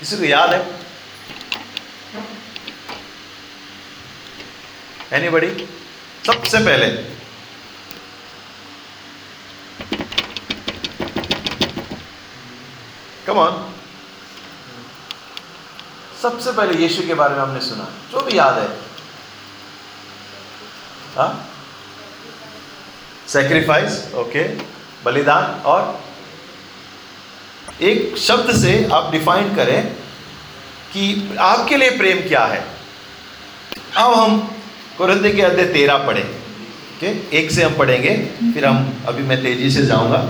किसी 0.00 0.16
को 0.16 0.24
याद 0.24 0.52
है? 0.54 0.60
एनीबडी 5.12 5.68
सबसे 6.26 6.58
पहले। 6.58 6.88
कम 13.26 13.38
ऑन 13.38 13.74
सबसे 16.22 16.52
पहले 16.52 16.82
यीशु 16.82 17.02
के 17.06 17.14
बारे 17.14 17.34
में 17.34 17.42
हमने 17.42 17.60
सुना। 17.60 17.84
जो 18.12 18.20
भी 18.20 18.38
याद 18.38 18.58
है? 18.58 18.68
सेक्रीफाइस 23.28 24.02
ओके 24.16 24.42
बलिदान 25.04 25.44
और 25.66 25.80
एक 27.82 28.16
शब्द 28.18 28.52
से 28.56 28.72
आप 28.94 29.10
डिफाइन 29.12 29.54
करें 29.56 29.82
कि 30.92 31.36
आपके 31.42 31.76
लिए 31.76 31.90
प्रेम 31.98 32.20
क्या 32.28 32.44
है। 32.46 32.60
अब 33.96 34.12
हम 34.14 34.38
कुरंदे 34.98 35.30
के 35.32 35.42
अध्याय 35.42 35.66
तेरह 35.72 36.06
पढ़े 36.06 36.22
ओके 36.22 37.08
एक 37.38 37.50
से 37.50 37.62
हम 37.62 37.74
पढ़ेंगे, 37.78 38.14
फिर 38.52 38.64
हम 38.66 39.04
अभी 39.08 39.22
मैं 39.24 39.42
तेज़ी 39.42 39.70
से 39.70 39.86
जाऊँगा। 39.86 40.20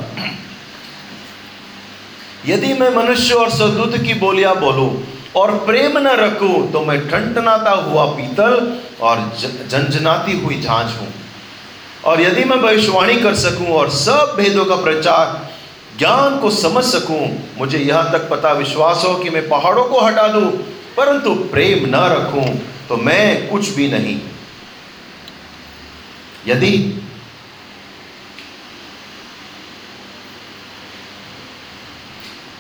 यदि 2.46 2.72
मैं 2.74 2.90
मनुष्य 2.94 3.34
और 3.34 3.50
सदूत 3.50 3.96
की 4.04 4.14
बोलियाँ 4.16 4.54
बोलूँ 4.60 4.90
और 5.36 5.54
प्रेम 5.66 5.98
न 5.98 6.08
रखूँ 6.18 6.70
तो 6.72 6.80
मैं 6.84 6.98
ठंडनाता 7.08 7.70
हुआ 7.70 8.04
पीतल 8.12 8.54
और 9.00 9.20
झंझनाती 9.68 10.40
हुई 10.40 10.60
झांझ 10.60 10.86
हूँ। 10.90 11.08
और 12.06 12.20
यदि 12.20 12.44
मैं 12.44 12.60
भविष्यवाणी 12.60 13.14
कर 13.20 13.34
सकूँ 13.36 13.66
और 13.68 13.90
सब 13.90 14.34
भेदों 14.36 14.64
का 14.64 14.76
प्रचार, 14.82 15.50
ज्ञान 15.98 16.38
को 16.40 16.50
समझ 16.52 16.84
सकूँ, 16.84 17.26
मुझे 17.58 17.78
यहाँ 17.78 18.12
तक 18.12 18.28
पता 18.30 18.52
विश्वास 18.54 19.04
हो 19.04 19.14
कि 19.14 19.30
मैं 19.30 19.48
पहाड़ों 19.48 19.84
को 19.84 20.00
हटा 20.00 20.26
दूँ, 20.28 20.50
परंतु 20.96 21.34
प्रेम 21.52 21.86
न 21.86 22.00
रखूँ 22.12 22.46
तो 22.88 22.96
मैं 22.98 23.48
कुछ 23.48 23.68
भी 23.76 23.88
नहीं। 23.88 24.18
यदि 26.46 27.02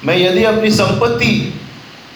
मैं 0.04 0.16
यदि 0.18 0.44
अपनी 0.44 0.70
संपत्ति, 0.72 1.52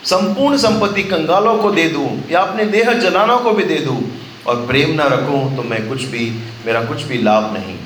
संपूर्ण 0.07 0.57
संपत्ति 0.59 1.03
कंगालों 1.05 1.57
को 1.59 1.71
दे 1.71 1.89
दूँ, 1.89 2.09
या 2.31 2.41
अपने 2.41 2.65
देह 2.67 2.93
जलानों 2.95 3.39
को 3.39 3.53
भी 3.53 3.65
दे 3.65 3.79
दूँ 3.79 4.01
और 4.47 4.67
प्रेम 4.67 4.95
ना 4.95 5.07
रखूँ 5.07 5.57
तो 5.57 5.63
मैं 5.63 5.87
कुछ 5.89 6.05
भी, 6.05 6.31
मेरा 6.67 6.83
कुछ 6.85 7.03
भी 7.03 7.23
लाभ 7.23 7.53
नहीं। 7.55 7.77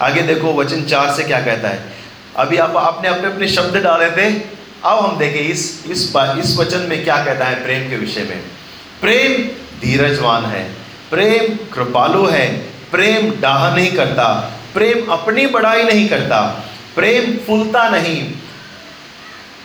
आगे 0.00 0.22
देखो, 0.22 0.52
वचन 0.54 0.84
चार 0.84 1.12
से 1.14 1.24
क्या 1.24 1.40
कहता 1.40 1.68
है? 1.68 1.92
अभी 2.36 2.56
आप 2.56 2.76
आपने 2.76 3.08
अपने 3.08 3.26
अपने 3.26 3.48
शब्द 3.48 3.76
डाले 3.76 4.10
थे, 4.10 4.30
अब 4.84 4.98
हम 4.98 5.18
देखें 5.18 5.40
इस 5.40 5.62
इस 5.86 6.12
इस 6.16 6.56
वचन 6.58 6.86
में 6.88 7.02
क्या 7.04 7.16
कहता 7.24 7.44
है 7.44 7.62
प्रेम 7.64 7.88
के 7.90 7.96
विषय 7.96 8.22
में? 8.22 8.42
प्रेम 9.00 9.42
धीरजवान 9.80 10.44
है, 10.44 10.62
प्रेम 11.10 11.54
कृपालु 11.72 12.26
है, 12.26 12.46
प्रेम 12.90 13.30
डाह 13.40 13.74
नहीं 13.74 13.90
करता, 13.92 14.26
प्रेम 14.74 15.06
अपनी 15.12 15.46
बड़ाई 15.46 15.82
नहीं 15.82 16.08
करता, 16.08 16.40
प्रेम 16.94 17.36
फूलता 17.46 17.88
नहीं, 17.88 18.32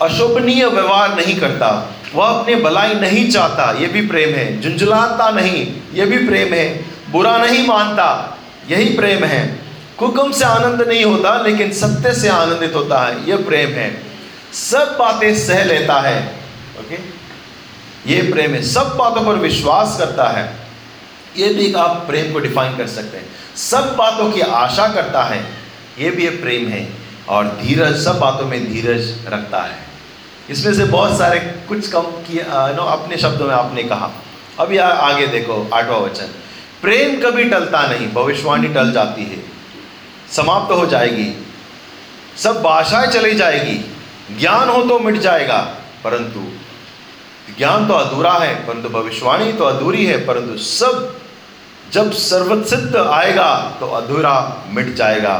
अशोभनीय 0.01 0.65
व्यवहार 0.65 1.15
नहीं 1.15 1.35
करता। 1.39 1.69
वह 2.15 2.27
अपने 2.27 2.55
भलाई 2.55 2.93
नहीं 2.93 3.31
चाहता 3.31 3.71
यह 3.79 3.87
भी 3.87 4.07
प्रेम 4.07 4.29
है। 4.29 4.61
झुंझुलाता 4.61 5.29
नहीं 5.31 5.73
यह 5.93 6.05
भी 6.05 6.17
प्रेम 6.27 6.53
है। 6.53 6.85
बुरा 7.11 7.37
नहीं 7.37 7.67
मानता, 7.67 8.37
यही 8.71 8.85
प्रेम 8.85 9.23
है। 9.23 9.59
कुकम 9.97 10.31
से 10.31 10.45
आनंद 10.45 10.81
नहीं 10.81 11.03
होता, 11.05 11.41
लेकिन 11.41 11.71
सत्य 11.71 12.13
से 12.13 12.29
आनंदित 12.29 12.75
होता 12.75 13.05
है। 13.07 13.29
यह 13.29 13.37
प्रेम 13.37 13.69
है। 13.69 14.01
सब 14.53 14.95
बातें 14.99 15.35
सह 15.35 15.63
लेता 15.63 15.99
है। 16.01 16.35
ओके 16.79 16.97
ये 18.11 18.21
प्रेम 18.21 18.51
है। 18.51 18.61
सब 18.63 18.95
बातों 18.97 19.25
पर 19.25 19.33
विश्वास 19.33 19.95
करता 19.99 20.29
है। 20.29 20.55
ये 21.37 21.53
भी 21.53 21.73
आप 21.73 22.03
प्रेम 22.07 22.33
को 22.33 22.39
डिफाइन 22.39 22.77
कर 22.77 22.87
सकते 22.87 23.17
हैं। 23.17 23.25
सब 23.55 23.95
बातों 23.95 24.31
की 24.31 24.41
आशा 24.41 24.87
करता 24.87 25.23
है। 25.23 25.45
ये 25.99 26.11
भी 26.11 26.27
एक 26.27 26.41
प्रेम 26.41 26.67
है। 26.67 26.89
और 27.29 27.47
धीरज, 27.61 27.97
सब 27.97 28.19
बातों 28.19 28.45
में 28.45 28.73
धीरज 28.73 29.33
रखता 29.33 29.61
है। 29.61 29.94
इसमें 30.49 30.73
से 30.73 30.83
बहुत 30.85 31.17
सारे 31.17 31.39
कुछ 31.39 31.87
कम 31.87 32.01
किए 32.01 32.45
नो 32.47 32.83
अपने 32.83 33.17
शब्दों 33.17 33.47
में 33.47 33.53
आपने 33.55 33.83
कहा। 33.83 34.09
अभी 34.59 34.77
आ, 34.77 34.87
आगे 34.87 35.27
देखो 35.27 35.69
आठवा 35.73 35.97
वचन। 35.97 36.27
प्रेम 36.81 37.21
कभी 37.21 37.43
टलता 37.43 37.81
नहीं 37.87 38.07
भविष्यवाणी 38.13 38.67
टल 38.67 38.91
जाती 38.91 39.23
है। 39.23 39.43
समाप्त 40.31 40.69
तो 40.69 40.75
हो 40.75 40.85
जाएगी। 40.85 41.31
सब 42.37 42.61
भाषाएँ 42.61 43.07
चली 43.07 43.33
जाएगी। 43.33 43.77
ज्ञान 44.39 44.69
हो 44.69 44.81
तो 44.83 44.99
मिट 44.99 45.15
जाएगा 45.15 45.57
परंतु 46.03 46.39
ज्ञान 47.57 47.87
तो 47.87 47.93
अधूरा 47.93 48.33
है 48.33 48.55
परंतु 48.67 48.89
भविष्यवाणी 48.89 49.51
तो 49.53 49.63
अधूरी 49.63 50.05
है 50.05 50.17
परंतु 50.25 50.57
सब 50.57 51.15
जब 51.91 52.11
सर्वसिद्ध 52.11 52.95
आएगा 52.95 53.77
तो 53.79 53.87
अधूरा 53.87 54.65
मिट 54.69 54.95
जाएगा। 54.95 55.35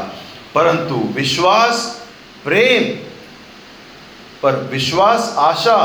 परंतु 0.56 0.96
विश्वास 1.14 2.02
प्रेम 2.44 2.84
पर 4.46 4.56
विश्वास, 4.72 5.34
आशा 5.38 5.78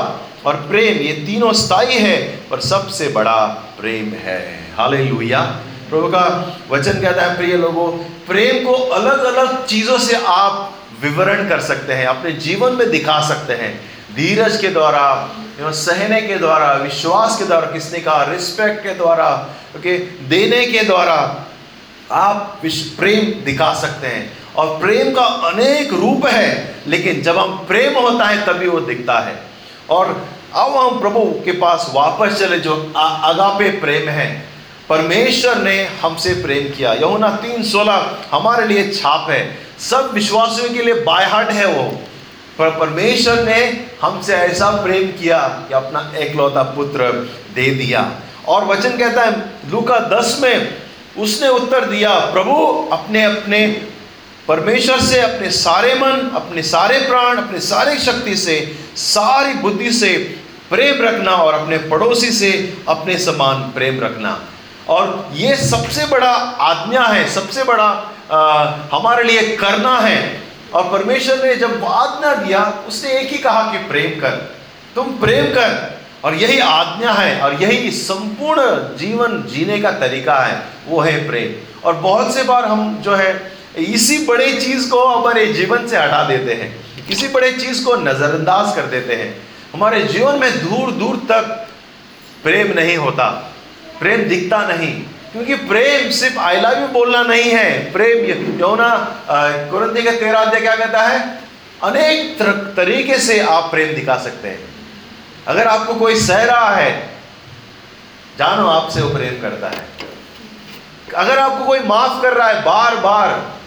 और 0.46 0.56
प्रेम, 0.56 0.98
ये 0.98 1.12
तीनों 1.26 1.52
स्थायी 1.52 1.98
है 1.98 2.16
पर 2.50 2.60
सबसे 2.60 3.08
बड़ा 3.08 3.46
प्रेम 3.80 4.12
है। 4.14 4.40
हाले 4.76 5.04
प्रभु 5.90 6.08
का 6.08 6.24
वचन 6.70 7.00
कहता 7.00 7.22
है, 7.22 7.36
प्रिय 7.36 7.56
लोगों, 7.56 7.86
प्रेम 8.26 8.64
को 8.66 8.72
अलग 8.72 9.24
अलग 9.24 9.66
चीज़ों 9.66 9.98
से 9.98 10.16
आप 10.26 10.74
विवरण 11.02 11.48
कर 11.48 11.60
सकते 11.60 11.92
हैं, 11.92 12.06
अपने 12.06 12.32
जीवन 12.32 12.72
में 12.72 12.90
दिखा 12.90 13.20
सकते 13.28 13.52
हैं। 13.52 13.80
धीरज 14.16 14.56
के 14.56 14.68
द्वारा 14.68 15.06
सहने 15.60 16.20
के 16.22 16.36
द्वारा, 16.36 16.72
विश्वास 16.72 17.38
के 17.38 17.44
द्वारा, 17.44 17.66
किसने 17.66 17.98
कहा? 17.98 18.22
रिस्पेक्ट 18.24 18.82
के 18.82 18.94
द्वारा, 18.94 19.28
ओके, 19.76 19.98
देने 20.28 20.64
के 20.66 20.82
द्वारा 20.82 21.46
आप 22.12 22.60
प्रेम 22.98 23.44
दिखा 23.44 23.72
सकते 23.74 24.06
हैं। 24.06 24.39
और 24.56 24.80
प्रेम 24.80 25.12
का 25.12 25.22
अनेक 25.22 25.92
रूप 25.92 26.26
है, 26.26 26.76
लेकिन 26.86 27.22
जब 27.22 27.38
हम 27.38 27.64
प्रेम 27.68 27.98
होता 27.98 28.24
है, 28.24 28.46
तभी 28.46 28.68
वो 28.68 28.80
दिखता 28.80 29.18
है। 29.18 29.42
और 29.90 30.26
अब 30.54 30.76
हम 30.76 31.00
प्रभु 31.00 31.20
के 31.44 31.52
पास 31.52 31.90
वापस 31.94 32.38
चले, 32.38 32.58
जो 32.58 32.92
अगापे 32.96 33.70
प्रेम 33.70 34.08
है। 34.08 34.50
परमेश्वर 34.88 35.56
ने 35.56 35.84
हमसे 35.84 36.34
प्रेम 36.34 36.76
किया। 36.76 36.92
यमुना 36.92 37.28
तीन 37.28 37.62
सोलह 37.62 38.16
हमारे 38.32 38.66
लिए 38.66 38.90
छाप 38.90 39.30
है। 39.30 39.58
सब 39.78 40.10
विश्वासियों 40.14 40.70
के 40.70 40.82
लिए 40.82 40.94
बायहाट 40.94 41.50
है 41.50 41.66
वो। 41.66 42.00
पर 42.58 42.70
परमेश्वर 42.70 43.42
ने 43.42 43.86
हमसे 44.02 44.34
ऐसा 44.34 44.70
प्रेम 44.70 45.06
किया 45.06 45.38
कि 45.38 45.74
अपना 45.74 46.12
एकलौता 46.18 46.62
पुत्र 46.62 47.12
दे 47.54 47.70
दिया। 47.70 48.12
और 48.48 48.64
वचन 48.64 48.90
कहता 48.90 49.22
है, 49.22 49.40
लूका 49.70 49.98
दस 49.98 50.38
में 50.42 50.74
उसने 51.18 51.48
उत्तर 51.48 51.84
दिया, 51.84 52.18
प्रभु 52.18 52.88
अपने 52.92 53.24
अपने 53.24 53.89
परमेश्वर 54.50 55.00
से 55.00 55.20
अपने 55.20 55.50
सारे 55.50 55.94
मन 55.94 56.30
अपने 56.34 56.62
सारे 56.62 56.98
प्राण 56.98 57.36
अपने 57.36 57.58
सारे 57.60 57.98
शक्ति 57.98 58.36
से 58.36 58.54
सारी 58.96 59.52
बुद्धि 59.54 59.90
से 59.92 60.38
प्रेम 60.70 61.02
रखना 61.02 61.32
और 61.32 61.54
अपने 61.54 61.78
पड़ोसी 61.78 62.30
से 62.30 62.50
अपने 62.88 63.18
समान 63.18 63.62
प्रेम 63.70 64.00
रखना। 64.00 64.40
और 64.88 65.30
ये 65.32 65.56
सबसे 65.56 66.06
बड़ा 66.06 66.32
आज्ञा 66.60 67.02
है 67.02 67.28
सबसे 67.30 67.64
बड़ा 67.64 67.86
आ, 68.32 68.66
हमारे 68.92 69.24
लिए 69.24 69.56
करना 69.56 69.96
है। 70.00 70.42
और 70.74 70.84
परमेश्वर 70.84 71.46
ने 71.46 71.54
जब 71.56 71.84
आज्ञा 71.84 72.34
दिया 72.34 72.64
उसने 72.88 73.12
एक 73.12 73.32
ही 73.32 73.38
कहा 73.38 73.62
कि 73.72 73.78
प्रेम 73.78 74.20
कर 74.20 74.36
तुम 74.94 75.04
प्रेम 75.04 75.44
कर। 75.44 76.00
और 76.24 76.34
यही 76.34 76.58
आज्ञा 76.58 77.12
है 77.12 77.40
और 77.40 77.62
यही 77.62 77.90
संपूर्ण 77.90 78.62
जीवन 78.96 79.42
जीने 79.42 79.80
का 79.80 79.90
तरीका 79.90 80.38
है 80.38 80.62
वो 80.88 81.00
है 81.00 81.28
प्रेम। 81.28 81.80
और 81.84 81.94
बहुत 81.94 82.34
से 82.34 82.42
बार 82.42 82.64
हम 82.64 82.96
जो 83.02 83.14
है 83.14 83.59
इसी 83.76 84.18
बड़े 84.26 84.52
चीज़ 84.60 84.90
को 84.90 85.04
हमारे 85.06 85.46
जीवन 85.46 85.86
से 85.88 85.96
हटा 85.96 86.22
देते 86.24 86.54
हैं। 86.54 87.06
इसी 87.08 87.28
बड़े 87.28 87.52
चीज़ 87.52 87.84
को 87.84 87.94
नजरअंदाज 87.96 88.76
कर 88.76 88.82
देते 88.82 89.14
हैं। 89.14 89.48
हमारे 89.74 90.00
जीवन 90.04 90.38
में 90.38 90.58
दूर 90.60 90.90
दूर 90.90 91.16
तक 91.16 91.68
प्रेम 92.42 92.72
नहीं 92.72 92.96
होता। 92.96 93.52
प्रेम 94.00 94.22
दिखता 94.22 94.66
नहीं। 94.66 95.02
क्योंकि 95.32 95.54
प्रेम 95.54 96.10
सिर्फ़ 96.10 96.38
आई 96.38 96.60
लव 96.60 96.80
यू 96.80 96.86
बोलना 96.88 97.22
नहीं 97.22 97.50
है। 97.50 97.92
प्रेम 97.92 98.60
यौना 98.60 98.88
कुरंती 99.70 100.02
का 100.02 100.10
तेरह 100.10 100.38
अध्याय 100.38 100.60
क्या 100.60 100.76
कहता 100.76 101.02
है? 101.02 101.40
अनेक 101.82 102.42
तरीके 102.76 103.18
से 103.18 103.40
आप 103.40 103.70
प्रेम 103.70 103.94
दिखा 103.94 104.16
सकते 104.16 104.48
हैं। 104.48 104.58
अगर 105.48 105.68
आपको 105.68 105.94
कोई 105.94 106.20
सह 106.20 106.42
रहा 106.44 106.74
है, 106.74 107.10
जानो 108.38 108.66
आपसे 108.66 109.00
वो 109.00 109.10
प्रेम 109.10 109.40
करता 109.42 109.68
है। 109.68 109.88
अगर 111.16 111.38
आपको 111.38 111.64
कोई 111.64 111.78
माफ़ 111.78 112.22
कर 112.22 112.32
रहा 112.32 112.48
है 112.48 112.62
बार 112.62 112.96
बार 112.96 113.59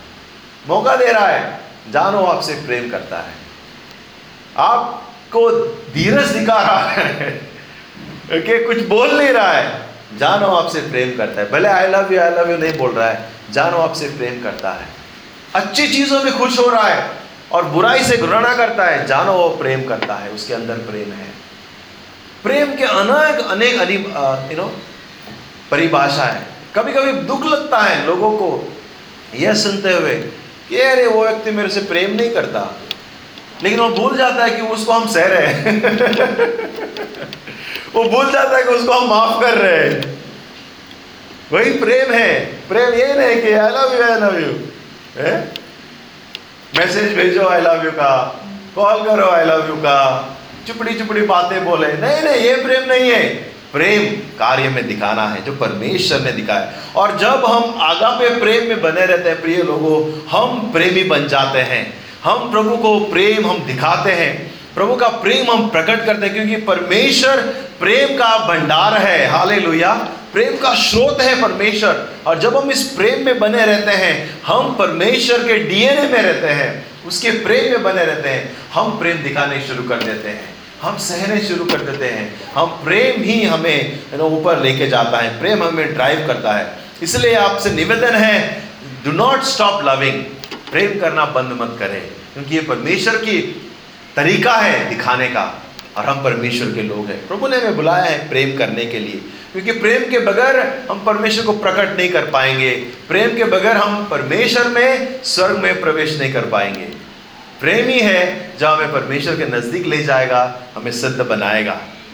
मौका 0.65 0.96
दे 0.96 1.12
रहा 1.12 1.27
है, 1.27 1.60
जानो 1.91 2.24
आपसे 2.25 2.53
प्रेम 2.65 2.89
करता 2.89 3.17
है। 3.20 3.34
आपको 4.60 5.50
धीरज 5.93 6.29
दिखा 6.29 6.60
रहा 6.62 6.89
है, 6.89 7.29
कि 8.32 8.63
कुछ 8.65 8.82
बोल 8.88 9.12
नहीं 9.12 9.29
रहा 9.29 9.51
है, 9.51 9.82
जानो 10.20 10.48
आपसे 10.48 10.82
प्रेम 10.82 11.15
करता 11.17 11.41
है। 11.41 11.50
भले 11.51 11.70
I 11.70 11.88
love 11.88 12.13
you 12.13 12.20
I 12.22 12.29
love 12.32 12.51
you 12.51 12.58
नहीं 12.58 12.77
बोल 12.77 12.91
रहा 12.91 13.10
है, 13.10 13.29
जानो 13.51 13.77
आपसे 13.79 14.08
प्रेम 14.10 14.41
करता 14.43 14.72
है। 14.72 14.88
अच्छी 15.55 15.88
चीज़ों 15.88 16.24
में 16.24 16.38
खुश 16.38 16.60
हो 16.60 16.67
रहा 16.67 16.88
है 16.88 17.10
और 17.51 17.65
बुराई 17.67 18.03
से 18.03 18.17
घृणा 18.17 18.53
करता 18.55 18.86
है, 18.86 19.05
जानो 19.08 19.34
वो 19.34 19.50
प्रेम 19.58 19.84
करता 19.88 20.15
है, 20.15 20.29
उसके 20.32 20.53
अंदर 20.53 20.77
प्रेम 20.86 21.12
है। 21.13 21.32
प्रेम 22.43 22.75
के 22.75 22.84
अनेक 22.86 23.39
अनेक 23.48 23.91
यू 24.51 24.58
नो 24.58 24.65
परिभाषा 25.72 26.24
है 26.24 26.41
कभी 26.75 26.93
कभी 26.93 27.12
दुख 27.24 27.46
लगता 27.46 27.82
है 27.82 28.05
लोगों 28.05 28.32
को, 28.32 28.48
यह 29.36 29.53
सुनते 29.55 29.93
हुए 29.93 30.15
कि 30.74 30.82
अरे 30.82 31.08
वो 31.08 31.27
व्यक्ति 31.27 31.51
मेरे 31.51 31.70
से 31.70 31.80
प्रेम 31.80 32.15
नहीं 32.15 32.32
करता। 32.32 32.80
लेकिन 33.63 33.80
वो 33.80 33.89
भूल 33.89 34.18
जाता 34.18 34.44
है 34.44 34.50
कि 34.50 34.62
उसको 34.62 34.92
हम 34.92 35.08
सह 35.08 35.25
रहे 35.25 35.48
हैं। 35.48 35.82
वो 37.96 38.03
भूल 38.03 38.32
जाता 38.32 38.58
है 38.58 38.63
कि 38.63 38.70
उसको 38.70 38.94
हम 38.94 39.10
माफ़ 39.10 39.42
कर 39.42 39.53
रहे 39.53 39.89
हैं। 39.89 40.24
वही 41.53 41.72
प्रेम 41.72 42.13
है। 42.13 42.46
प्रेम 42.46 42.94
ये 42.94 43.13
नहीं 43.13 43.42
कि 43.42 43.51
I 43.51 43.70
love 43.70 43.94
you 43.94 44.03
I 44.03 44.20
love 44.20 44.39
you 44.39 44.53
message 46.80 47.15
भेजो 47.15 47.48
आई 47.48 47.62
लव 47.62 47.86
यू 47.86 47.92
का। 47.92 48.42
कॉल 48.75 49.03
करो 49.03 49.30
आई 49.30 49.46
लव 49.46 49.70
यू 49.70 49.75
का। 49.75 50.30
चुपड़ी 50.68 50.94
चुपड़ी 50.94 51.22
बातें 51.22 51.65
बोले। 51.65 51.88
नहीं 51.88 52.22
नहीं, 52.22 52.36
ये 52.36 52.56
प्रेम 52.56 52.84
नहीं 52.84 53.12
है। 53.12 53.52
प्रेम 53.74 54.06
कार्य 54.39 54.70
में 54.70 54.88
दिखाना 54.88 55.27
है, 55.27 55.44
जो 55.46 55.51
परमेश्वर 55.51 56.20
ने 56.20 56.32
दिखाया 56.32 56.72
और 56.96 57.18
जब 57.18 57.46
हम 57.46 57.75
आगा 57.82 58.10
पे 58.10 58.30
प्रेम 58.39 58.68
में 58.68 58.82
बने 58.82 59.06
रहते 59.06 59.30
हैं, 59.30 59.42
प्रिय 59.42 59.58
लोगों, 59.58 60.27
हम 60.30 60.72
प्रेमी 60.72 61.03
बन 61.03 61.27
जाते 61.27 61.60
हैं। 61.60 62.03
हम 62.24 62.51
प्रभु 62.51 62.77
को 62.77 63.00
प्रेम 63.00 63.48
हम 63.48 63.58
दिखाते 63.58 64.12
हैं। 64.12 64.53
प्रभु 64.75 64.96
का 64.96 65.08
प्रेम 65.08 65.51
हम 65.51 65.70
प्रकट 65.70 66.06
करते 66.06 66.25
हैं, 66.25 66.36
क्योंकि 66.36 66.56
परमेश्वर 66.56 67.38
प्रेम 67.80 68.18
का 68.18 68.38
भंडार 68.38 68.98
है। 68.98 69.27
हाले 69.27 69.60
प्रेम 70.34 70.58
का 70.58 70.74
स्रोत 70.74 71.22
है 71.22 71.42
परमेश्वर। 71.42 72.08
और 72.27 72.39
जब 72.39 72.58
हम 72.58 72.72
इस 72.72 72.84
प्रेम 72.84 73.25
में 73.25 73.39
बने 73.39 73.65
रहते 73.65 73.92
हैं, 73.92 74.39
हम 74.48 74.75
परमेश्वर 74.75 75.38
के 75.38 75.58
डीएनए 75.58 76.08
में 76.08 76.22
रहते 76.22 76.48
हैं, 76.48 76.86
उसके 77.08 77.32
प्रेम 77.32 77.72
में 77.72 77.84
बने 77.84 78.06
रहते 78.06 78.30
हैं, 78.30 78.58
हम 78.74 78.92
प्रेम 78.92 79.18
दिखाने 79.18 79.62
शुरू 79.62 79.84
कर 79.84 79.96
देते 79.96 80.30
हैं। 80.30 80.52
हम 80.84 80.98
सहने 80.98 81.42
शुरू 81.42 81.66
कर 81.66 81.82
देते 81.82 82.06
हैं। 82.06 82.52
हम 82.56 82.66
प्रेम 82.66 83.22
ही 83.24 83.44
हमें 83.46 84.00
ऊपर 84.20 84.60
लेके 84.60 84.88
जाता 84.88 85.18
है। 85.18 85.40
प्रेम 85.40 85.63
हमें 85.63 85.94
ड्राइव 85.94 86.28
करता 86.28 86.52
है। 86.52 86.78
इसलिए 87.04 87.36
आपसे 87.36 87.72
निवेदन 87.72 88.16
है 88.16 88.63
डू 89.06 89.12
नॉट 89.12 89.44
स्टॉप 89.44 89.84
लविंग 89.86 90.24
प्रेम 90.72 91.00
करना 91.00 91.25
बंद 91.25 91.58
मत 91.62 91.75
करें। 91.80 92.02
क्योंकि 92.34 92.56
ये 92.56 92.62
परमेश्वर 92.62 93.16
की 93.16 93.38
तरीका 94.16 94.54
है 94.54 94.90
दिखाने 94.90 95.28
का, 95.28 95.63
और 95.98 96.06
हम 96.06 96.24
परमेश्वर 96.24 96.72
के 96.72 96.82
लोग 96.82 97.06
हैं। 97.06 97.28
प्रभु 97.28 97.48
ने 97.48 97.58
हमें 97.58 97.75
बुलाया 97.75 98.04
है 98.04 98.30
प्रेम 98.30 98.58
करने 98.58 98.86
के 98.86 99.00
लिए। 99.00 99.22
क्योंकि 99.52 99.72
प्रेम 99.72 100.12
के 100.12 100.20
बगैर 100.20 100.88
हम 100.92 101.04
परमेश्वर 101.06 101.46
को 101.46 101.54
प्रकट 101.54 101.98
नहीं 101.98 102.10
कर 102.10 102.25
पाएँगे। 102.25 102.72
प्रेम 103.08 103.38
के 103.38 103.44
बगैर 103.44 103.78
हम 103.78 104.08
परमेश्वर 104.12 104.68
में, 104.68 105.20
स्वर्ग 105.24 105.58
में 105.58 105.82
प्रवेश 105.82 106.20
नहीं 106.20 106.34
कर 106.34 106.46
पाएँगे। 106.46 107.02
प्रेम 107.64 107.90
ही, 107.90 108.00
जो 108.60 108.68
हमें 108.68 108.92
परमेश्वर 108.92 109.36
के 109.36 109.46
नज़दीक 109.46 109.86
ले 109.86 109.98
जाएगा, 110.04 110.40
हमें 110.76 110.92
सिद्ध 110.92 111.22
बनाएगा। 111.22 111.72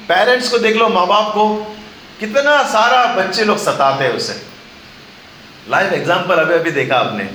पेरेंट्स 0.07 0.49
को 0.49 0.57
देख 0.57 0.75
लो 0.75 0.89
माँ 0.89 1.05
बाप 1.07 1.31
को 1.33 1.45
कितना 2.19 2.63
सारा 2.63 3.15
बच्चे 3.15 3.45
लोग 3.45 3.57
सताते 3.57 4.03
हैं 4.03 4.11
उसे। 4.11 4.33
लाइव 5.69 5.93
एग्ज़ाम्पल 5.93 6.35
अभी 6.35 6.53
अभी 6.53 6.71
देखा 6.71 6.95
आपने। 6.95 7.23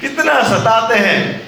कितना 0.00 0.34
सताते 0.42 0.94
हैं। 0.94 1.40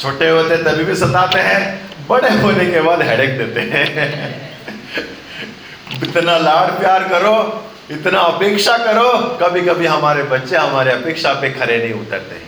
छोटे 0.00 0.28
होते 0.28 0.56
तभी 0.56 0.84
भी 0.84 0.94
सताते 0.94 1.38
हैं। 1.38 1.60
बड़े 2.08 2.30
होने 2.30 2.66
के 2.66 2.80
बाद 2.80 3.02
हेडेक 3.02 3.38
देते 3.38 3.60
हैं। 3.60 3.84
इतना 6.02 6.38
लाड़ 6.38 6.70
प्यार 6.70 7.08
करो, 7.08 7.36
इतना 7.90 8.20
अपेक्षा 8.20 8.76
करो 8.78 9.12
कभी 9.42 9.60
कभी 9.60 9.86
हमारे 9.86 10.22
बच्चे 10.22 10.56
हमारे 10.56 10.92
अपेक्षा 10.92 11.32
पे 11.32 11.50
खड़े 11.50 11.78
नहीं 11.78 11.92
उतरते। 11.92 12.45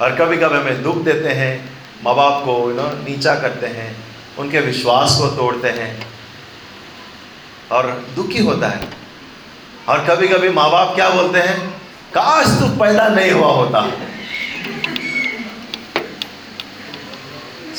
और 0.00 0.14
कभी 0.14 0.36
कभी 0.36 0.56
हमें 0.56 0.82
दुख 0.82 0.96
देते 0.96 1.28
हैं 1.28 1.78
माँ 2.04 2.14
बाप 2.14 2.42
को 2.44 2.70
यू 2.70 2.76
नो 2.76 2.82
नीचा 2.82 3.34
करते 3.34 3.66
हैं, 3.66 3.96
उनके 4.38 4.60
विश्वास 4.60 5.16
को 5.18 5.26
तोड़ते 5.26 5.68
हैं। 5.68 6.06
और 7.72 8.06
दुखी 8.16 8.38
होता 8.38 8.68
है। 8.68 8.88
और 9.88 10.04
कभी 10.04 10.28
कभी 10.28 10.48
माँ 10.48 10.70
बाप 10.70 10.94
क्या 10.94 11.10
बोलते 11.10 11.38
हैं, 11.38 11.70
काश 12.14 12.46
तू 12.46 12.66
पैदा 12.66 13.08
नहीं 13.08 13.30
हुआ 13.30 13.52
होता। 13.52 13.90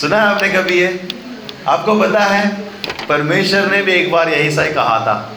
सुना 0.02 0.22
है 0.22 0.28
आपने 0.28 0.50
कभी 0.50 0.80
ये? 0.82 1.08
आपको 1.68 2.00
पता 2.00 2.20
है, 2.20 2.62
परमेश्वर 3.10 3.72
ने 3.72 3.82
भी 3.82 3.92
एक 3.92 4.12
बार 4.12 4.30
यही 4.30 4.52
सही 4.52 4.74
कहा 4.74 5.00
था। 5.00 5.34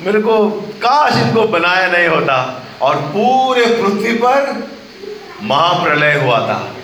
मेरे 0.00 0.20
को 0.20 0.50
काश 0.76 1.16
इनको 1.16 1.42
बनाया 1.42 1.86
नहीं 1.86 2.08
होता। 2.08 2.62
और 2.82 2.96
पूरे 2.96 3.66
पृथ्वी 3.66 4.12
पर 4.14 4.68
महाप्रलय 5.44 6.14
हुआ 6.14 6.38
था। 6.38 6.74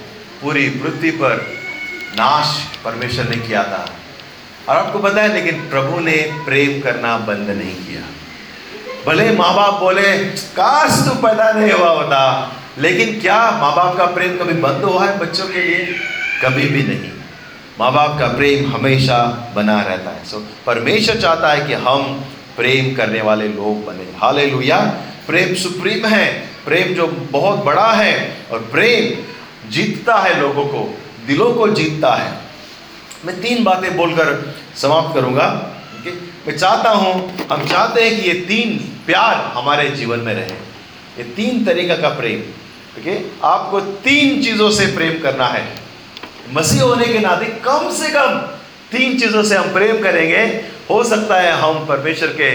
पूरी 0.43 0.69
पृथ्वी 0.69 1.11
पर 1.11 1.37
नाश 2.13 2.69
परमेश्वर 2.85 3.29
ने 3.29 3.37
किया 3.37 3.63
था। 3.63 3.91
और 4.69 4.77
आपको 4.77 4.99
पता 4.99 5.23
है 5.23 5.33
लेकिन 5.33 5.55
प्रभु 5.61 6.01
ने 6.01 6.43
प्रेम 6.45 6.81
करना 6.81 7.19
बंद 7.19 7.51
नहीं 7.51 7.75
किया। 7.75 8.01
भले 9.07 9.31
माँ 9.31 9.55
बाप 9.55 9.75
बोले 9.75 10.19
काश 10.25 11.05
तू 11.05 11.11
पैदा 11.11 11.53
नहीं 11.53 11.73
हुआ 11.73 11.89
होता। 11.89 12.53
लेकिन 12.79 13.21
क्या 13.21 13.51
माँ 13.51 13.77
बाप 13.77 13.97
का 13.97 14.07
प्रेम 14.07 14.37
कभी 14.37 14.53
बंद 14.53 14.85
हुआ 14.85 15.07
है 15.07 15.19
बच्चों 15.19 15.49
के 15.49 15.63
लिए? 15.63 16.01
कभी 16.45 16.67
भी 16.67 16.83
नहीं। 16.83 17.11
माँ 17.81 17.93
बाप 17.93 18.19
का 18.19 18.27
प्रेम 18.27 18.75
हमेशा 18.75 19.53
बना 19.57 19.83
रहता 19.83 20.11
है। 20.11 20.25
सो 20.25 20.37
so, 20.37 20.65
परमेश्वर 20.67 21.17
चाहता 21.17 21.53
है 21.53 21.67
कि 21.67 21.73
हम 21.73 22.25
प्रेम 22.57 22.97
करने 22.97 23.21
वाले 23.21 23.49
लोग 23.49 23.87
बने। 23.87 24.19
हाले 24.19 24.47
प्रेम 25.27 25.55
सुप्रीम 25.55 26.07
है। 26.07 26.50
प्रेम 26.65 26.95
जो 26.95 27.07
बहुत 27.07 27.65
बड़ा 27.65 27.93
है 27.93 28.37
और 28.53 28.59
प्रेम 28.73 29.71
जीतता 29.71 30.17
है 30.19 30.41
लोगों 30.41 30.65
को, 30.65 30.89
दिलों 31.27 31.53
को 31.55 31.69
जीतता 31.69 32.15
है। 32.15 32.33
मैं 33.25 33.41
तीन 33.41 33.65
बातें 33.65 33.97
बोलकर 33.97 34.55
समाप्त 34.77 35.15
करूँगा। 35.15 35.49
मैं 36.47 36.57
चाहता 36.57 36.91
हूँ, 36.91 37.13
हम 37.53 37.67
चाहते 37.67 38.03
हैं 38.03 38.21
कि 38.21 38.29
ये 38.29 38.35
तीन 38.35 38.77
प्यार 39.07 39.35
हमारे 39.55 39.89
जीवन 39.91 40.19
में 40.19 40.35
रहे। 40.35 40.55
ये 41.19 41.25
तीन 41.35 41.65
तरीका 41.65 41.97
का 41.97 42.09
प्रेम। 42.09 42.41
ठीक 42.95 43.41
आपको 43.45 43.81
तीन 43.81 44.43
चीज़ों 44.43 44.71
से 44.71 44.87
प्रेम 44.87 45.19
करना 45.23 45.47
है। 45.47 45.65
मसीह 46.53 46.83
होने 46.83 47.07
के 47.07 47.19
नाते 47.19 47.47
कम 47.65 47.91
से 47.93 48.09
कम 48.11 48.39
तीन 48.91 49.19
चीज़ों 49.19 49.43
से 49.43 49.57
हम 49.57 49.73
प्रेम 49.73 50.03
करेंगे। 50.03 50.43
हो 50.91 51.03
सकता 51.05 51.41
है 51.41 51.53
हम 51.53 51.85
परमेश्वर 51.87 52.29
के 52.29 52.51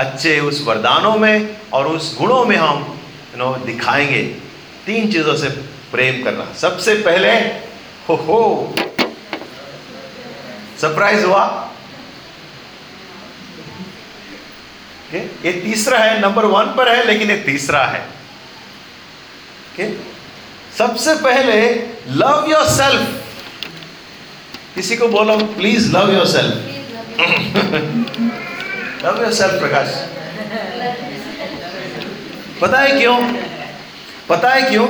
अच्छे 0.00 0.38
उस 0.40 0.64
वरदानों 0.66 1.16
में 1.16 1.56
और 1.72 1.86
उस 1.86 2.16
गुणों 2.18 2.44
में 2.44 2.56
हम 2.56 2.91
नो 3.36 3.54
दिखाएँगे। 3.66 4.22
तीन 4.86 5.12
चीज़ों 5.12 5.36
से 5.36 5.48
प्रेम 5.92 6.22
करना। 6.24 6.52
सबसे 6.54 6.94
पहले 6.94 7.30
हो 8.08 8.14
हो। 8.26 8.38
सरप्राइज़ 10.80 11.24
हुआ? 11.24 11.44
ये 15.14 15.52
तीसरा 15.52 15.98
है 15.98 16.20
नंबर 16.20 16.44
वन 16.44 16.74
पर 16.76 16.88
है 16.88 17.04
लेकिन 17.06 17.30
ये 17.30 17.36
तीसरा 17.36 17.84
है। 17.84 18.06
Okay? 19.72 19.88
सबसे 20.78 21.14
पहले 21.14 21.56
लव 22.10 22.46
योर 22.50 22.68
सेल्फ 22.68 23.02
किसी 24.74 24.96
को 24.96 25.08
बोलो 25.08 25.36
please 25.56 25.90
love 25.96 26.12
yourself 26.26 26.54
love 29.04 29.22
yourself 29.32 29.58
Prakash 29.60 29.88
पता 32.62 32.78
है 32.78 33.00
क्यों? 33.00 33.34
पता 34.28 34.50
है 34.50 34.62
क्यों? 34.62 34.86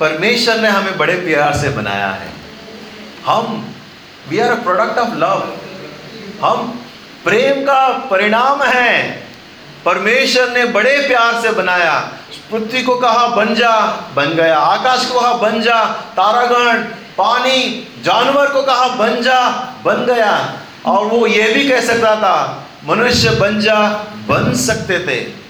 परमेश्वर 0.00 0.56
ने 0.56 0.68
हमें 0.68 0.98
बड़े 0.98 1.14
प्यार 1.14 1.56
से 1.56 1.68
बनाया 1.68 2.06
है। 2.06 2.32
हम 3.26 3.74
we 4.28 4.38
are 4.38 4.52
a 4.52 4.62
product 4.62 4.98
of 4.98 5.08
love 5.08 5.56
हम 6.44 6.84
प्रेम 7.24 7.62
का 7.62 7.88
परिणाम 7.88 8.62
है। 8.62 9.22
परमेश्वर 9.84 10.50
ने 10.50 10.64
बड़े 10.64 10.98
प्यार 11.08 11.42
से 11.42 11.50
बनाया। 11.50 12.12
पृथ्वी 12.50 12.82
को 12.82 12.94
कहा, 12.94 13.28
बन 13.28 13.54
जा। 13.54 13.80
बन 14.14 14.26
गया। 14.26 14.58
आकाश 14.58 15.06
को 15.06 15.20
कहा, 15.20 15.32
बन 15.32 15.62
जा। 15.62 15.84
तारागण, 15.90 16.78
पानी, 17.18 17.88
जानवर 18.04 18.46
को 18.46 18.62
कहा, 18.62 18.88
बन 18.88 19.22
जा। 19.22 19.48
बन 19.84 20.06
गया। 20.06 20.58
और 20.86 21.06
वो 21.06 21.26
ये 21.26 21.52
भी 21.52 21.68
कह 21.68 21.80
सकता 21.80 22.16
था, 22.16 22.64
मनुष्य 22.84 23.30
बन 23.30 23.60
जा। 23.60 23.82
बन 24.28 24.54
सकते 24.54 24.98
थे। 24.98 25.41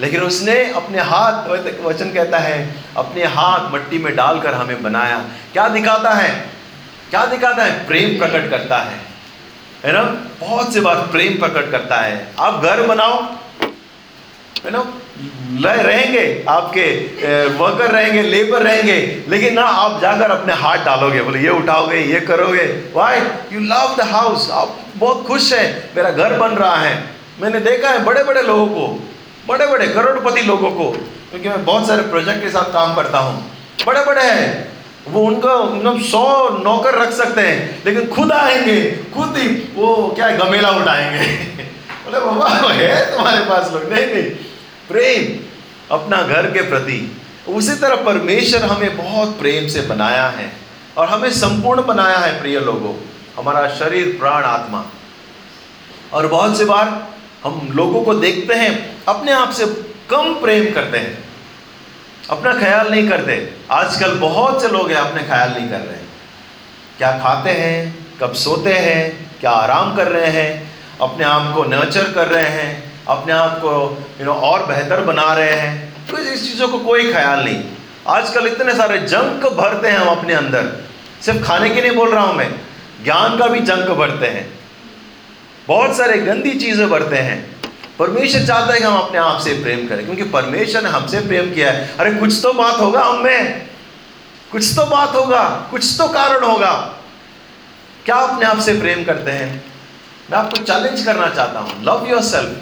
लेकिन 0.00 0.20
उसने 0.20 0.54
अपने 0.72 1.00
हाथ 1.00 1.48
वचन 1.84 2.10
कहता 2.10 2.38
है, 2.38 2.74
अपने 2.96 3.24
हाथ 3.24 3.72
मट्टी 3.74 3.98
में 3.98 4.14
डालकर 4.16 4.54
हमें 4.54 4.82
बनाया। 4.82 5.18
क्या 5.52 5.68
दिखाता 5.68 6.10
है? 6.10 6.30
क्या 7.10 7.24
दिखाता 7.26 7.64
है? 7.64 7.86
प्रेम 7.86 8.18
प्रकट 8.18 8.50
करता 8.50 8.78
है। 8.78 9.00
है 9.84 9.92
ना? 9.92 10.02
बहुत 10.40 10.72
से 10.74 10.80
बार 10.80 10.96
प्रेम 11.12 11.38
प्रकट 11.38 11.70
करता 11.70 11.96
है। 11.96 12.28
आप 12.38 12.62
घर 12.62 12.82
बनाओ। 12.82 13.22
है 14.64 14.70
ना? 14.70 14.86
रहेंगे 15.82 16.44
आपके 16.48 16.84
वर्कर 17.48 17.90
रहेंगे 17.90 18.22
लेबर 18.22 18.62
रहेंगे, 18.62 18.96
लेकिन 19.28 19.54
ना 19.54 19.62
आप 19.62 20.00
जाकर 20.00 20.30
अपने 20.30 20.52
हाथ 20.52 20.78
डालोगे। 20.78 21.22
बोले, 21.22 21.38
ये 21.38 21.48
उठाओगे, 21.48 21.98
ये 21.98 22.20
करोगे। 22.20 22.64
Why 22.94 23.20
you 23.52 23.60
love 23.60 23.94
the 23.98 24.00
house 24.00 24.50
आप 24.50 24.76
बहुत 24.96 25.26
खुश 25.26 25.52
है। 25.52 25.90
मेरा 25.96 26.10
घर 26.10 26.38
बन 26.38 26.48
रहा 26.48 26.76
है। 26.76 27.02
मैंने 27.40 27.60
देखा 27.60 27.90
है 27.90 28.04
बड़े 28.04 28.24
बड़े 28.24 28.42
लोगों 28.42 28.66
को। 28.66 29.00
बड़े 29.48 29.66
बड़े 29.66 29.86
करोड़पति 29.86 30.40
लोगों 30.42 30.70
को, 30.70 30.90
क्योंकि 31.30 31.48
मैं 31.48 31.64
बहुत 31.64 31.86
सारे 31.86 32.02
प्रोजेक्ट 32.02 32.42
के 32.42 32.48
साथ 32.48 32.72
काम 32.72 32.94
करता 32.94 33.18
हूँ। 33.18 33.52
बड़े 33.86 34.04
बड़े 34.04 34.22
हैं। 34.22 34.76
वो 35.08 35.20
उनको 35.20 35.64
मतलब 35.64 36.00
सौ 36.00 36.48
नौकर 36.48 36.94
रख 36.94 37.10
सकते 37.12 37.40
हैं, 37.40 37.82
लेकिन 37.84 38.06
खुद 38.06 38.32
आएँगे, 38.32 38.90
खुद 39.14 39.36
ही 39.36 39.48
वो 39.48 40.12
क्या 40.16 40.26
है, 40.26 40.38
गमेला 40.38 40.70
उठाएँगे। 40.70 41.26
बोले, 42.06 42.20
बाबा, 42.20 42.72
है 42.72 43.16
तुम्हारे 43.16 43.40
पास 43.40 43.70
लोग? 43.72 43.92
नहीं 43.92 44.06
नहीं, 44.06 44.22
प्रेम 44.88 45.44
अपना 45.94 46.22
घर 46.22 46.50
के 46.50 46.62
प्रति, 46.62 47.16
उसी 47.48 47.74
तरह 47.74 47.96
परमेश्वर 47.96 48.62
हमें 48.62 48.96
बहुत 48.96 49.38
प्रेम 49.38 49.68
से 49.68 49.80
बनाया 49.80 50.28
है 50.28 50.52
और 50.96 51.08
हमें 51.08 51.30
संपूर्ण 51.30 51.86
बनाया 51.86 52.18
है, 52.18 52.40
प्रिय 52.40 52.60
लोगों, 52.60 52.94
हमारा 53.36 53.68
शरीर, 53.68 54.16
प्राण, 54.20 54.42
आत्मा। 54.42 54.84
और 56.12 56.26
बहुत 56.26 56.58
सी 56.58 56.64
बार 56.64 57.08
हम 57.44 57.70
लोगों 57.74 58.02
को 58.02 58.14
देखते 58.14 58.54
हैं, 58.54 59.04
अपने 59.08 59.32
आप 59.32 59.50
से 59.50 59.66
कम 60.10 60.34
प्रेम 60.34 60.72
करते 60.72 60.98
हैं, 60.98 61.18
अपना 62.30 62.52
ख्याल 62.52 62.90
नहीं 62.90 63.08
करते। 63.08 63.34
आजकल 63.70 64.14
बहुत 64.14 64.62
से 64.62 64.68
लोग 64.68 64.90
हैं, 64.90 64.96
अपने 64.96 65.22
ख्याल 65.22 65.50
नहीं 65.50 65.68
कर 65.68 65.80
रहे। 65.80 65.98
क्या 66.98 67.10
खाते 67.18 67.50
हैं, 67.50 67.94
कब 68.20 68.32
सोते 68.34 68.72
हैं, 68.72 69.30
क्या 69.40 69.50
आराम 69.50 69.94
कर 69.96 70.08
रहे 70.08 70.30
हैं, 70.32 70.72
अपने 71.00 71.24
आप 71.24 71.52
को 71.54 71.64
नर्चर 71.64 72.12
कर 72.12 72.28
रहे 72.28 72.48
हैं, 72.50 72.92
अपने 73.08 73.32
आप 73.32 73.58
को 73.58 73.72
यू 74.20 74.26
नो 74.26 74.32
और 74.32 74.66
बेहतर 74.66 75.00
बना 75.00 75.32
रहे 75.32 75.52
हैं। 75.52 76.06
तो 76.06 76.18
इस 76.18 76.42
चीज़ों 76.42 76.68
को 76.68 76.78
कोई 76.78 77.12
ख्याल 77.12 77.44
नहीं। 77.44 77.62
आजकल 78.08 78.46
इतने 78.46 78.74
सारे 78.74 78.98
जंक 78.98 79.46
भरते 79.52 79.88
हैं 79.88 79.98
हम 79.98 80.08
अपने 80.08 80.34
अंदर। 80.34 80.70
सिर्फ़ 81.22 81.42
खाने 81.44 81.70
के 81.70 81.80
नहीं 81.80 81.96
बोल 81.96 82.10
रहा 82.10 82.24
हूँ 82.24 82.34
मैं, 82.34 82.50
ज्ञान 83.04 83.36
का 83.38 83.46
भी 83.46 83.60
जंक 83.60 83.90
भरते 83.90 84.26
हैं। 84.26 84.55
बहुत 85.68 85.96
सारे 85.96 86.18
गंदी 86.18 86.50
चीज़ें 86.50 86.90
भरते 86.90 87.16
हैं। 87.16 87.56
परमेश्वर 87.98 88.46
चाहता 88.46 88.72
है 88.72 88.78
कि 88.78 88.84
हम 88.84 88.96
अपने 88.96 89.18
आप 89.18 89.40
से 89.40 89.62
प्रेम 89.62 89.88
करें, 89.88 90.04
क्योंकि 90.04 90.22
परमेश्वर 90.22 90.82
ने 90.82 90.88
हमसे 90.88 91.20
प्रेम 91.20 91.54
किया 91.54 91.72
है। 91.72 91.96
अरे, 91.98 92.14
कुछ 92.14 92.40
तो 92.42 92.52
बात 92.52 92.74
होगा 92.74 93.02
हम 93.02 93.22
में। 93.22 93.66
कुछ 94.52 94.76
तो 94.76 94.86
बात 94.86 95.14
होगा, 95.14 95.68
कुछ 95.70 95.98
तो 95.98 96.08
कारण 96.08 96.44
होगा। 96.44 96.72
क्या 98.04 98.16
अपने 98.16 98.46
आप 98.46 98.58
से 98.58 98.80
प्रेम 98.80 99.04
करते 99.04 99.30
हैं? 99.30 99.64
मैं 100.30 100.38
आपको 100.38 100.56
चैलेंज 100.56 101.04
करना 101.04 101.28
चाहता 101.28 101.58
हूँ। 101.58 101.84
लव 101.84 102.06
योर 102.10 102.22
सेल्फ 102.22 102.56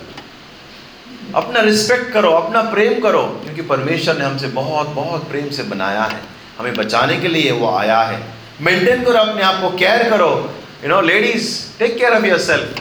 अपना 1.35 1.61
रिस्पेक्ट 1.61 2.13
करो, 2.13 2.31
अपना 2.31 2.63
प्रेम 2.63 3.01
करो, 3.01 3.23
क्योंकि 3.23 3.63
परमेश्वर 3.63 4.19
ने 4.19 4.25
हमसे 4.25 4.47
बहुत 4.47 4.89
बहुत 4.89 5.29
प्रेम 5.31 5.51
से 5.51 5.63
बनाया 5.63 6.03
है। 6.03 6.21
हमें 6.59 6.75
बचाने 6.75 7.17
के 7.17 7.29
लिए 7.29 7.51
वो 7.51 7.77
आया 7.77 8.01
है। 8.01 8.23
मेंटेन 8.61 9.05
करो, 9.05 9.15
अपने 9.15 9.43
आप 9.43 9.61
को 9.61 9.71
केयर 9.71 10.11
करो। 10.11 10.55
You 10.85 10.89
know 10.89 11.01
ladies 11.01 11.79
take 11.79 11.99
care 11.99 12.13
of 12.13 12.25
yourself 12.39 12.81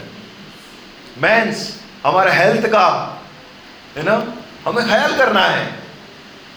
men's 1.17 1.81
हमारे 2.05 2.31
हेल्थ 2.31 2.67
का 2.67 2.87
है 3.97 4.03
ना 4.03 4.15
हमें 4.65 4.85
ख्याल 4.87 5.15
करना 5.17 5.41
है। 5.41 5.65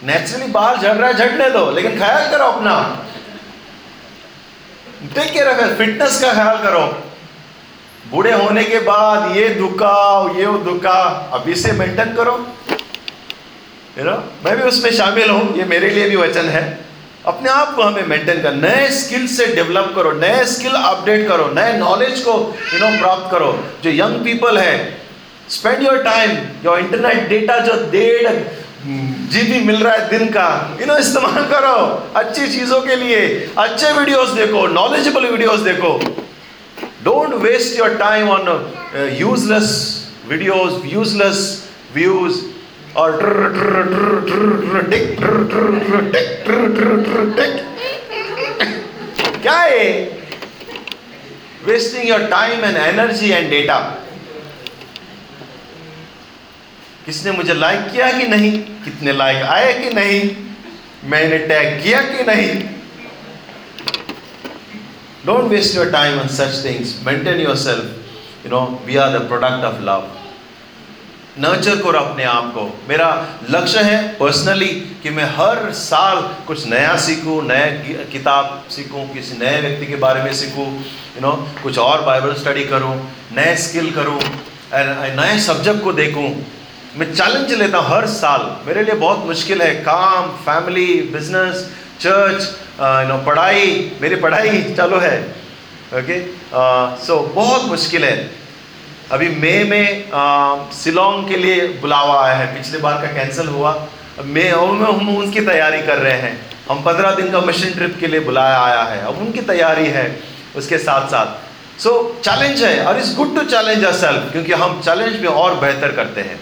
नेचुरली 0.04 0.46
बाल 0.46 0.76
झड़ 0.76 0.94
रहा 0.94 1.08
है, 1.08 1.14
झड़ने 1.14 1.50
दो, 1.50 1.70
लेकिन 1.70 1.98
ख्याल 1.98 2.30
करो 2.30 2.44
अपना। 2.44 2.74
टेक 5.14 5.32
केयर 5.32 5.48
ऑफ़ 5.48 5.76
फिटनेस 5.78 6.20
का 6.20 6.32
ख्याल 6.32 6.58
करो। 6.62 6.80
बूढ़े 8.10 8.32
होने 8.32 8.64
के 8.64 8.78
बाद 8.78 9.36
ये 9.36 9.48
दुखा 9.48 9.94
ये 10.38 10.46
दुखा 10.64 10.98
अभी 11.34 11.54
से 11.54 11.72
मेंटेन 11.72 12.14
करो। 12.14 12.34
यू 13.98 14.04
नो 14.04 14.16
मैं 14.44 14.56
भी 14.56 14.62
उसमें 14.62 14.90
शामिल 14.92 15.30
हूँ, 15.30 15.56
ये 15.58 15.64
मेरे 15.64 15.90
लिए 15.90 16.08
भी 16.10 16.16
वचन 16.16 16.48
है। 16.48 16.85
अपने 17.26 17.50
आप 17.50 17.74
को 17.74 17.82
हमें 17.82 18.06
मेंटेन 18.06 18.42
कर, 18.42 18.54
नए 18.54 18.88
स्किल 18.92 19.26
से 19.28 19.46
डेवलप 19.54 19.92
करो, 19.94 20.12
नए 20.14 20.44
स्किल 20.46 20.72
अपडेट 20.72 21.26
करो, 21.28 21.46
नए 21.54 21.72
नॉलेज 21.78 22.20
को 22.20 22.32
यू 22.72 22.78
नो 22.80 22.90
प्राप्त 22.98 23.30
करो। 23.30 23.50
जो 23.84 23.90
यंग 23.92 24.24
पीपल 24.24 24.58
है 24.58 24.76
spend 25.50 25.82
your 25.82 26.02
time 26.04 26.30
your 26.64 26.78
internet 26.78 27.28
data 27.28 27.58
जो 27.60 27.74
डेढ़ 27.90 28.28
जीबी 29.32 29.60
मिल 29.64 29.76
रहा 29.76 29.92
है 29.94 30.08
दिन 30.08 30.28
का 30.30 30.48
यू 30.80 30.86
नो 30.86 30.96
इस्तेमाल 30.98 31.44
करो। 31.50 31.76
अच्छी 32.16 32.46
चीज़ों 32.48 32.80
के 32.82 32.96
लिए, 32.96 33.20
अच्छे 33.58 33.92
वीडियोस 33.92 34.28
देखो 34.32 34.66
नॉलेजेबल 34.68 35.26
वीडियोस 35.26 35.60
देखो। 35.60 35.98
Don't 37.04 37.34
waste 37.42 37.78
your 37.78 37.96
time 37.98 38.28
on 38.30 38.48
useless 39.20 39.72
videos 40.28 40.80
useless 40.92 41.40
views 41.94 42.40
और 42.96 43.18
क्या 49.42 49.58
है 49.58 49.88
wasting 51.64 52.08
your 52.08 52.26
time 52.26 52.64
and 52.64 52.76
energy 52.76 53.30
and 53.30 53.50
data 53.50 53.78
किसने 57.06 57.32
मुझे 57.32 57.54
लाइक 57.54 57.92
किया 57.92 58.10
कि 58.12 58.26
नहीं? 58.26 58.52
कितने 58.84 59.12
लाइक 59.12 59.42
आए 59.42 59.72
कि 59.72 59.94
नहीं? 59.94 60.30
मैंने 61.04 61.38
टैग 61.38 61.82
किया 61.82 62.00
कि 62.02 62.24
नहीं? 62.24 62.60
Don't 65.26 65.50
waste 65.50 65.76
your 65.76 65.90
time 65.90 66.20
on 66.20 66.28
such 66.28 66.64
things 66.64 67.00
maintain 67.06 67.40
yourself 67.56 68.46
you 68.46 68.50
know 68.50 68.82
we 68.86 68.96
are 68.96 69.18
the 69.18 69.22
product 69.28 69.64
of 69.64 69.82
love 69.82 70.15
nurture 71.38 71.76
करो 71.76 71.98
अपने 72.00 72.24
आप 72.24 72.44
को। 72.52 72.62
मेरा 72.88 73.08
लक्ष्य 73.50 73.80
है 73.82 73.96
पर्सनली 74.18 74.68
कि 75.02 75.10
मैं 75.10 75.24
हर 75.32 75.70
साल 75.74 76.20
कुछ 76.46 76.66
नया 76.66 76.96
सीखूं 76.98 77.42
नया 77.44 77.66
किताब 78.12 78.64
सीखूं, 78.70 79.06
किसी 79.08 79.38
नए 79.38 79.60
व्यक्ति 79.60 79.86
के 79.86 79.96
बारे 79.98 80.22
में 80.22 80.32
सीखूं 80.34 80.66
यू 80.66 81.20
नो 81.22 81.32
कुछ 81.62 81.78
और 81.78 82.02
बाइबल 82.04 82.32
स्टडी 82.34 82.64
करूँ, 82.66 82.94
नए 83.32 83.56
स्किल 83.58 83.90
करूँ 83.92 84.20
नए 85.16 85.38
सब्जेक्ट 85.40 85.82
को 85.84 85.92
देखूँ। 85.94 86.28
मैं 86.96 87.12
चैलेंज 87.12 87.52
लेता 87.54 87.78
हूँ 87.78 87.88
हर 87.88 88.06
साल। 88.08 88.44
मेरे 88.66 88.82
लिए 88.84 88.94
बहुत 88.96 89.26
मुश्किल 89.26 89.62
है। 89.62 89.74
काम 89.82 90.30
family 90.44 90.86
business 91.12 91.64
church 92.00 92.42
you 92.80 93.08
know 93.08 93.18
पढ़ाई, 93.26 93.90
मेरी 94.02 94.16
पढ़ाई 94.16 94.62
चालू 94.72 94.98
है। 95.00 95.18
ओके 95.94 96.20
सो 97.04 97.18
बहुत 97.34 97.64
मुश्किल 97.66 98.04
है। 98.04 98.16
अभी 99.12 99.28
मई 99.30 99.62
में 99.64 100.70
शिलोंग 100.74 101.28
के 101.28 101.36
लिए 101.36 101.66
बुलावा 101.80 102.14
आया 102.22 102.34
है। 102.34 102.46
पिछले 102.54 102.78
बार 102.78 102.94
का 103.02 103.12
कैंसिल 103.14 103.48
हुआ। 103.48 103.72
मे 104.18 104.44
में 104.44 104.86
हम 104.86 105.16
उनकी 105.16 105.40
तैयारी 105.40 105.82
कर 105.82 105.98
रहे 105.98 106.16
हैं। 106.20 106.34
हम 106.70 106.82
पंद्रह 106.82 107.14
दिन 107.14 107.30
का 107.32 107.40
मिशन 107.40 107.70
ट्रिप 107.70 107.96
के 108.00 108.06
लिए 108.06 108.20
बुलाया 108.20 108.58
आया 108.60 108.82
है। 108.82 108.98
अब 109.00 109.18
उनकी 109.18 109.40
तैयारी 109.42 109.86
है 109.88 110.04
उसके 110.56 110.78
साथ 110.78 111.08
साथ 111.08 111.80
सो 111.80 111.90
so, 111.90 112.24
चैलेंज 112.24 112.62
है 112.62 112.84
और 112.84 112.98
it's 112.98 113.14
good 113.16 113.34
to 113.34 113.42
challenge 113.46 113.84
ourself 113.94 114.30
क्योंकि 114.32 114.52
हम 114.54 114.80
चैलेंज 114.80 115.20
में 115.22 115.28
और 115.30 115.54
बेहतर 115.60 115.92
करते 115.92 116.20
हैं। 116.20 116.40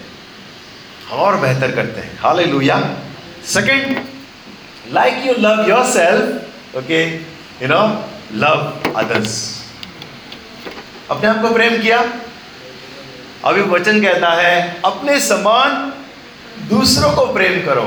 और 1.13 1.35
बेहतर 1.37 1.71
करते 1.71 2.01
हैं। 2.01 2.17
Hallelujah 2.49 2.81
second 3.45 3.97
like 4.93 5.25
you 5.25 5.33
love 5.39 5.69
yourself 5.91 6.77
okay 6.77 7.03
you 7.05 7.67
know 7.67 7.81
love 8.35 8.91
others 8.95 9.33
अपने 11.11 11.29
आप 11.29 11.41
को 11.41 11.53
प्रेम 11.53 11.81
किया? 11.81 12.03
अभी 13.45 13.61
वचन 13.61 14.01
कहता 14.01 14.29
है, 14.31 14.81
अपने 14.85 15.19
समान 15.19 15.91
दूसरों 16.69 17.11
को 17.11 17.25
प्रेम 17.33 17.65
करो। 17.65 17.83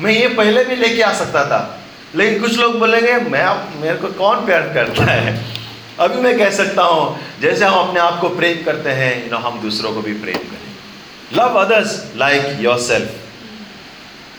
मैं 0.00 0.12
ये 0.12 0.28
पहले 0.28 0.64
भी 0.64 0.76
लेके 0.76 1.02
आ 1.02 1.12
सकता 1.12 1.44
था, 1.44 1.60
लेकिन 2.14 2.40
कुछ 2.40 2.58
लोग 2.58 2.78
बोलेंगे, 2.78 3.12
मैं 3.12 3.42
आप, 3.42 3.68
मेरे 3.76 3.96
को 3.96 4.08
कौन 4.08 4.44
प्यार 4.46 4.68
करता 4.74 5.04
है? 5.04 5.34
अभी 6.00 6.20
मैं 6.20 6.36
कह 6.38 6.50
सकता 6.50 6.82
हूँ, 6.82 7.18
जैसे 7.40 7.64
हम 7.64 7.74
अपने 7.78 8.00
आप 8.00 8.20
को 8.20 8.28
प्रेम 8.28 8.62
करते 8.64 8.90
हैं 8.90 9.24
यू 9.24 9.30
नो 9.30 9.38
हम 9.38 9.60
दूसरों 9.60 9.92
को 9.94 10.02
भी 10.02 10.12
प्रेम 10.14 10.36
करें। 10.36 11.38
Love 11.38 11.54
others 11.60 12.02
like 12.16 12.56
your 12.60 12.78
self 12.78 13.10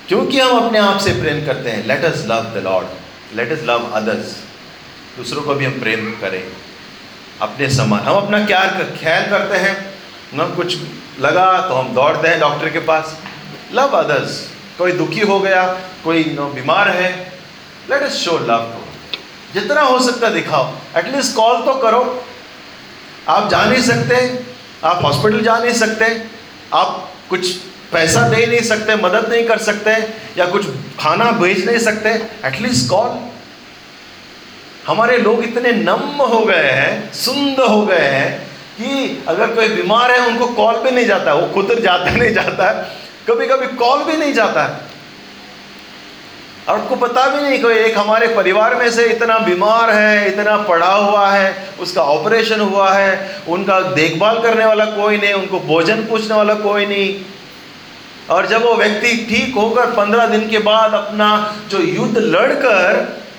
क्योंकि 0.08 0.40
हम 0.40 0.58
अपने 0.58 0.80
आप 0.80 1.00
से 1.00 1.12
प्रेम 1.14 1.46
करते 1.46 1.70
हैं 1.70 1.86
let 1.88 2.04
us 2.06 2.26
love 2.28 2.52
the 2.56 2.64
lord 2.64 3.38
let 3.38 3.52
us 3.52 3.64
love 3.64 3.90
others 3.94 4.36
दूसरों 5.18 5.42
को 5.42 5.54
भी 5.56 5.66
हम 5.66 5.80
प्रेम 5.80 6.12
करें। 6.22 6.44
अपने 7.42 7.70
समान, 7.70 8.00
हम 8.00 8.16
अपना 8.16 8.46
क्या 8.46 8.66
ख्याल 9.00 9.30
करते 9.30 9.58
हैं? 9.58 9.93
ना 10.36 10.46
कुछ 10.56 10.78
लगा 11.22 11.46
तो 11.60 11.76
हम 11.76 11.94
दौड़ते 11.96 12.28
हैं 12.28 12.40
डॉक्टर 12.40 12.70
के 12.70 12.80
पास। 12.82 13.18
लव 13.74 13.98
अदर्स 13.98 14.40
कोई 14.78 14.92
दुखी 14.92 15.20
हो 15.22 15.40
गया, 15.40 15.64
कोई 16.04 16.24
बीमार 16.54 16.90
है 16.90 17.12
लेट 17.90 18.04
अस 18.04 18.16
शो 18.16 18.38
लव 18.42 18.72
जितना 19.54 19.82
हो 19.82 20.00
सकता 20.00 20.30
दिखाओ। 20.30 20.72
एटलीस्ट 20.98 21.36
कॉल 21.36 21.62
तो 21.62 21.74
करो। 21.82 22.24
आप 23.30 23.50
जा 23.50 23.64
नहीं 23.66 23.82
सकते, 23.84 24.16
आप 24.84 25.04
हॉस्पिटल 25.04 25.44
जा 25.44 25.58
नहीं 25.58 25.74
सकते, 25.74 26.06
आप 26.74 27.12
कुछ 27.30 27.52
पैसा 27.92 28.28
दे 28.30 28.46
नहीं 28.46 28.62
सकते, 28.62 28.96
मदद 28.96 29.30
नहीं 29.30 29.44
कर 29.48 29.58
सकते, 29.60 29.92
या 30.38 30.46
कुछ 30.46 30.66
खाना 31.00 31.32
भेज 31.34 31.66
नहीं 31.66 31.80
सकते 31.80 32.10
एटलीस्ट 32.48 32.90
कॉल 32.90 33.20
हमारे 34.88 35.18
लोग 35.18 35.44
इतने 35.44 35.72
नम 35.74 36.22
हो 36.24 36.40
गए 36.46 36.72
हैं 36.72 37.14
सुंद 37.14 37.60
हो 37.60 37.86
गए 37.86 38.08
हैं 38.08 38.53
कि 38.78 39.24
अगर 39.28 39.48
कोई 39.48 39.68
बीमार 39.68 40.12
है, 40.12 40.28
उनको 40.28 40.48
कॉल 40.48 40.76
भी 40.76 40.92
नहीं 40.92 41.06
जाता, 41.06 41.34
वो 41.34 41.48
खुद 41.54 41.80
जाता 41.84 42.12
नहीं 42.12 42.34
जाता 42.34 42.70
है 42.70 43.02
कभी 43.28 43.48
कभी 43.48 43.68
कॉल 43.68 44.04
भी 44.04 44.18
नहीं 44.18 44.34
जाता। 44.34 44.64
है 44.64 44.92
और 46.70 46.80
आपको 46.80 46.96
पता 46.96 47.26
भी 47.28 47.42
नहीं 47.42 47.62
कोई 47.62 47.74
एक 47.74 47.98
हमारे 47.98 48.28
परिवार 48.28 48.76
में 48.76 48.92
से 48.92 49.06
इतना 49.06 49.38
बीमार 49.38 49.90
है, 49.90 50.28
इतना 50.28 50.58
पड़ा 50.58 50.94
हुआ 50.94 51.30
है, 51.30 51.74
उसका 51.80 52.02
ऑपरेशन 52.02 52.60
हुआ 52.60 52.94
है, 52.94 53.42
उनका 53.48 53.80
देखभाल 53.80 54.42
करने 54.42 54.66
वाला 54.66 54.86
कोई 54.86 55.18
नहीं, 55.18 55.34
उनको 55.34 55.60
भोजन 55.60 56.06
पूछने 56.06 56.36
वाला 56.36 56.54
कोई 56.54 56.86
नहीं। 56.86 57.22
और 58.30 58.48
जब 58.48 58.64
वो 58.64 58.76
व्यक्ति 58.76 59.28
ठीक 59.30 59.56
होकर 59.56 59.86
पंद्रह 59.86 60.28
दिन 60.28 60.50
के 60.50 60.60
बाद 60.60 60.94
अपना 60.94 61.56
जो 61.70 61.80
युद्ध 61.80 62.18
लड़कर 62.18 62.94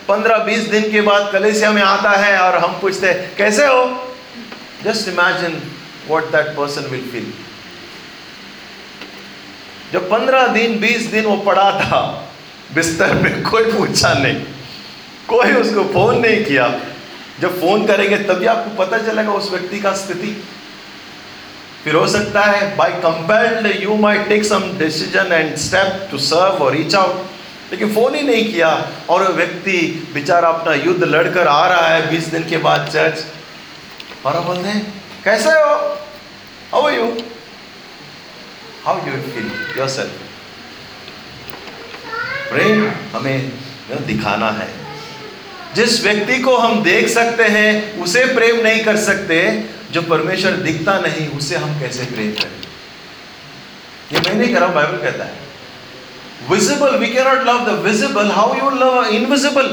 पंद्रह 0.09 0.39
बीस 0.39 0.59
दिन 0.59 0.91
के 0.93 1.01
बाद 1.01 1.31
कलेसिया 1.33 1.71
में 1.71 1.83
आता 1.83 2.11
है 2.11 2.39
और 2.39 2.59
हम 2.59 2.79
पूछते 2.81 3.13
कैसे 3.39 3.67
हो? 3.67 4.14
Just 4.85 5.09
imagine 5.09 5.61
what 6.09 6.31
that 6.33 6.55
person 6.57 6.91
will 6.91 7.05
feel 7.13 7.33
जब 9.93 10.09
पंद्रह 10.11 10.47
दिन, 10.49 10.79
बीस 10.81 11.07
दिन 11.07 11.25
वो 11.25 11.37
पड़ा 11.43 11.71
था, 11.81 12.01
बिस्तर 12.75 13.13
में 13.15 13.43
कोई 13.43 13.73
पूछा 13.73 14.13
नहीं। 14.15 14.41
कोई 15.29 15.53
उसको 15.53 15.85
फ़ोन 15.93 16.19
नहीं 16.21 16.45
किया। 16.45 16.69
जब 17.41 17.61
फ़ोन 17.61 17.87
करेंगे 17.87 18.17
तभी 18.25 18.47
आपको 18.47 18.71
पता 18.77 18.99
चलेगा 18.99 19.33
उस 19.33 19.51
व्यक्ति 19.51 19.79
का 19.81 19.93
स्थिति। 19.97 20.31
फिर 21.85 21.95
हो 21.95 22.07
सकता 22.09 22.43
है 22.43 22.75
by 22.77 22.91
compelled 23.05 23.83
you 23.83 23.95
may 23.97 24.19
take 24.25 24.45
some 24.45 24.63
decision 24.79 25.33
and 25.33 25.55
step 25.59 26.09
to 26.11 26.19
serve 26.21 26.65
और 26.65 26.75
रीच 26.75 26.95
आउट 26.95 27.73
लेकिन 27.73 27.95
फ़ोन 27.95 28.15
ही 28.15 28.23
नहीं 28.23 28.45
किया, 28.53 28.69
और 29.11 29.33
व्यक्ति, 29.33 29.79
बेचारा 30.15 30.49
अपना 30.49 30.75
युद्ध 30.75 31.05
लड़कर 31.05 31.47
आ 31.49 31.67
रहा 31.69 31.87
है, 31.89 32.11
बीस 32.11 32.27
दिन 32.27 32.49
के 32.49 32.59
बाद 32.59 32.89
चर्च 32.93 33.25
और 34.27 34.41
बोलते 34.41 34.69
हैं, 34.69 35.03
कैसे 35.25 35.51
हो? 35.51 35.73
How 36.73 36.89
you 36.89 37.05
how 38.85 38.97
you 39.07 39.13
feel 39.13 39.51
yourself 39.89 40.11
प्रेम 42.53 42.91
हमें 43.17 43.53
दिखाना 44.07 44.51
है। 44.51 44.69
जिस 45.75 46.03
व्यक्ति 46.05 46.39
को 46.39 46.57
हम 46.57 46.83
देख 46.83 47.09
सकते 47.09 47.45
हैं, 47.45 48.01
उसे 48.01 48.25
प्रेम 48.35 48.57
नहीं 48.57 48.85
कर 48.85 48.97
सकते। 48.97 49.65
जो 49.91 50.03
परमेश्वर 50.03 50.53
दिखता 50.53 50.99
नहीं, 50.99 51.29
उसे 51.29 51.57
हम 51.57 51.81
कैसे 51.81 52.05
प्रेम 52.05 52.31
करें? 52.31 52.61
ये 54.13 54.21
मैं 54.21 54.35
नहीं 54.35 54.55
कर 54.55 54.61
रहा 54.61 54.69
बाइबल 54.69 54.99
कहता 54.99 55.25
है। 55.25 55.39
Visible 56.51 56.97
we 56.97 57.07
can 57.07 57.25
not 57.25 57.47
love 57.47 57.67
the 57.67 57.69
visible 57.69 58.31
how 58.31 58.55
you 58.55 58.71
love 58.71 59.05
invisible 59.05 59.67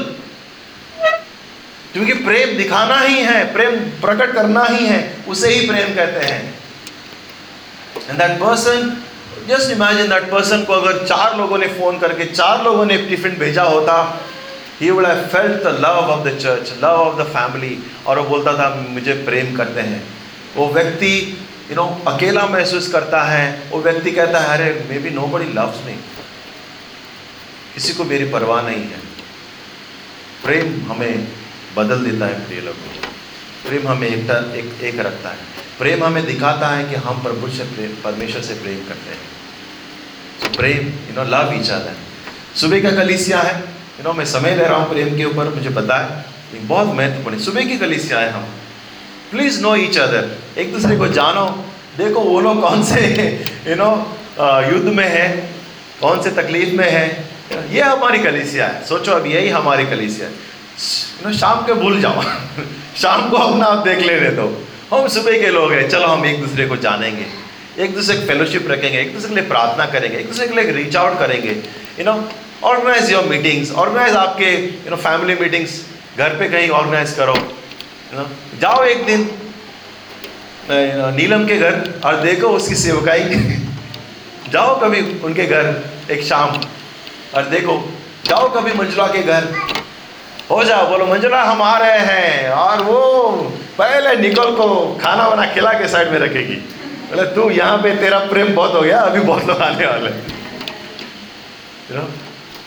क्योंकि 1.92 2.12
प्रेम 2.24 2.56
दिखाना 2.56 2.98
ही 3.00 3.22
है, 3.22 3.52
प्रेम 3.52 3.74
प्रकट 4.00 4.32
करना 4.34 4.64
ही 4.64 4.86
है, 4.86 5.00
उसे 5.28 5.48
ही 5.48 5.66
प्रेम 5.66 5.94
कहते 5.94 6.26
हैं। 6.26 6.42
And 8.08 8.18
that 8.18 8.38
person 8.40 8.96
just 9.48 9.70
imagine 9.70 10.08
that 10.08 10.30
person 10.30 10.62
को 10.64 10.72
अगर 10.72 11.04
चार 11.06 11.36
लोगों 11.38 11.58
ने 11.58 11.66
फ़ोन 11.70 11.98
करके, 11.98 12.24
चार 12.26 12.62
लोगों 12.64 12.84
ने 12.86 12.96
टिफ़िन 13.08 13.36
भेजा 13.38 13.62
होता 13.64 13.96
ही 14.80 14.90
would 14.90 15.06
have 15.06 15.22
felt 15.32 15.62
the 15.62 15.76
love 15.80 15.98
of 16.06 16.28
the 16.28 16.36
church 16.38 16.72
love 16.78 17.00
of 17.00 17.16
the 17.18 17.26
family 17.28 17.78
और 18.06 18.18
वो 18.18 18.28
बोलता 18.28 18.52
था, 18.54 18.68
मुझे 18.88 19.12
प्रेम 19.24 19.54
करते 19.56 19.80
हैं। 19.80 20.02
वो 20.56 20.68
व्यक्ति 20.68 21.12
यू 21.70 21.76
नो 21.76 21.84
अकेला 22.08 22.46
महसूस 22.46 22.90
करता 22.92 23.22
है, 23.22 23.44
वो 23.70 23.80
व्यक्ति 23.82 24.10
कहता 24.12 24.40
है, 24.40 24.48
अरे 24.48 24.86
may 24.88 24.98
be 24.98 25.10
no 25.10 25.26
buddy 25.26 25.52
loves 25.52 25.86
me 25.86 25.92
किसी 27.74 27.92
को 27.94 28.04
मेरी 28.04 28.24
परवाह 28.30 28.62
नहीं 28.62 28.82
है। 28.82 29.00
प्रेम 30.44 30.90
हमें 30.90 31.26
बदल 31.76 32.04
देता 32.04 32.26
है 32.26 32.46
प्रिय 32.46 32.60
लोगों 32.60 32.88
प्रेम 33.66 33.88
हमें 33.88 34.08
एक, 34.08 34.30
एक 34.54 34.82
एक 34.84 35.00
रखता 35.00 35.28
है। 35.28 35.36
प्रेम 35.78 36.04
हमें 36.04 36.24
दिखाता 36.26 36.68
है 36.68 36.84
कि 36.84 36.94
हम 36.94 37.22
प्रभु 37.22 37.48
से 37.48 37.64
प्रेम 37.64 37.92
परमेश्वर 38.04 38.40
से 38.40 38.54
प्रेम 38.54 38.78
करते 38.88 39.10
हैं। 39.10 39.20
So, 40.42 40.56
Prem 40.56 40.88
you 41.08 41.14
know 41.16 41.24
love 41.30 41.52
each 41.54 41.70
other 41.70 41.94
सुबह 42.56 42.82
का 42.82 42.90
कलिसिया 42.90 43.40
है। 43.40 43.54
यू 43.56 44.04
नो 44.04 44.12
मैं 44.12 44.24
समय 44.24 44.54
ले 44.54 44.64
रहा 44.64 44.76
हूँ 44.76 44.88
प्रेम 44.90 45.16
के 45.16 45.24
ऊपर 45.24 45.48
मुझे 45.48 45.70
पता 45.70 45.96
है। 45.96 46.24
बहुत 46.62 46.88
महत्वपूर्ण 46.88 47.36
है। 47.36 47.42
सुबह 47.42 47.64
की 47.64 47.78
कलिसिया 47.78 48.18
है 48.18 48.30
हम। 48.30 48.44
प्लीज़ 49.30 49.60
नो 49.60 49.74
ईच 49.76 49.98
अदर 49.98 50.30
एक 50.58 50.72
दूसरे 50.72 50.96
को 50.96 51.08
जानो। 51.08 51.46
देखो 51.98 52.20
वो 52.20 52.40
लोग 52.40 52.60
कौन 52.60 52.84
से 52.84 53.00
यू 53.68 53.74
नो 53.74 53.90
युद्ध 54.72 54.88
में 54.88 55.08
है 55.08 55.26
कौन 56.00 56.22
से 56.22 56.30
तकलीफ़ 56.32 56.74
में 56.74 56.90
है। 56.90 57.06
ये 57.72 57.80
हमारी 57.80 58.18
कलिसिया 58.18 58.66
है। 58.66 58.86
सोचो 58.86 59.12
अब 59.12 59.26
यही 59.26 59.48
हमारी 59.48 59.84
कलिसिया 59.86 60.28
है। 60.28 60.51
नो 61.24 61.32
शाम 61.32 61.66
के 61.66 61.74
भूल 61.74 62.00
जाओ 62.00 62.22
शाम 63.02 63.28
को 63.30 63.36
अपना 63.36 63.66
आप 63.66 63.84
देख 63.84 63.98
लेने 63.98 64.30
दो 64.30 64.46
हम 64.92 65.06
सुबह 65.08 65.38
के 65.40 65.50
लोग 65.50 65.72
हैं, 65.72 65.88
चलो 65.88 66.06
हम 66.06 66.24
एक 66.26 66.40
दूसरे 66.40 66.66
को 66.66 66.76
जानेंगे। 66.76 67.26
एक 67.78 67.94
दूसरे 67.94 68.16
को 68.16 68.26
फेलोशिप 68.26 68.70
रखेंगे, 68.70 68.98
एक 69.00 69.14
दूसरे 69.14 69.28
के 69.28 69.34
लिए 69.34 69.48
प्रार्थना 69.48 69.86
करेंगे, 69.86 70.16
एक 70.16 70.26
दूसरे 70.26 70.48
के 70.48 70.54
लिए 70.54 70.72
रीच 70.72 70.96
आउट 70.96 71.18
करेंगे। 71.18 71.50
You 71.98 72.04
know 72.04 72.14
organize 72.64 73.12
your 73.12 73.24
meetings 73.24 73.70
organize 73.72 74.16
आपके 74.16 74.50
यू 74.54 74.90
नो 74.90 74.96
फैमिली 74.96 75.34
मीटिंग्स 75.40 75.80
घर 76.18 76.36
पे 76.36 76.48
कहीं 76.48 76.68
ऑर्गेनाइज 76.70 77.12
करो। 77.12 77.34
यू 77.34 78.18
नो 78.18 78.28
जाओ 78.60 78.84
एक 78.84 79.04
दिन। 79.06 79.30
नीलम 81.16 81.46
के 81.46 81.56
घर, 81.56 82.00
और 82.04 82.16
देखो 82.16 82.48
उसकी 82.48 82.74
सेवकाई। 82.74 83.24
जाओ 84.52 84.80
कभी 84.80 85.00
उनके 85.20 85.46
घर 85.46 85.74
एक 86.10 86.24
शाम, 86.24 86.60
और 87.34 87.48
देखो, 87.48 87.82
जाओ 88.26 88.48
कभी 88.54 88.72
मंजुला 88.72 89.06
के 89.06 89.22
घर। 89.22 89.48
हो 90.50 90.62
जाओ 90.64 90.86
बोलो 90.88 91.06
मंजुला 91.06 91.42
हम 91.42 91.62
आ 91.62 91.76
रहे 91.78 91.98
हैं। 91.98 92.50
और 92.50 92.82
वो 92.82 93.00
पहले 93.78 94.16
निकल 94.18 94.50
को 94.52 94.68
खाना 95.02 95.26
वाना 95.26 95.46
खिला 95.46 95.72
के 95.72 95.88
साइड 95.88 96.08
में 96.08 96.18
रखेगी। 96.18 96.54
बोले, 96.54 97.22
तू 97.26 97.48
यहाँ 97.50 97.78
पे, 97.78 97.94
तेरा 97.96 98.18
प्रेम 98.26 98.54
बहुत 98.54 98.74
हो 98.74 98.80
गया, 98.80 99.00
अभी 99.00 99.20
बहुत 99.20 99.44
लोग 99.44 99.62
आने 99.62 99.86
वाले 99.86 100.10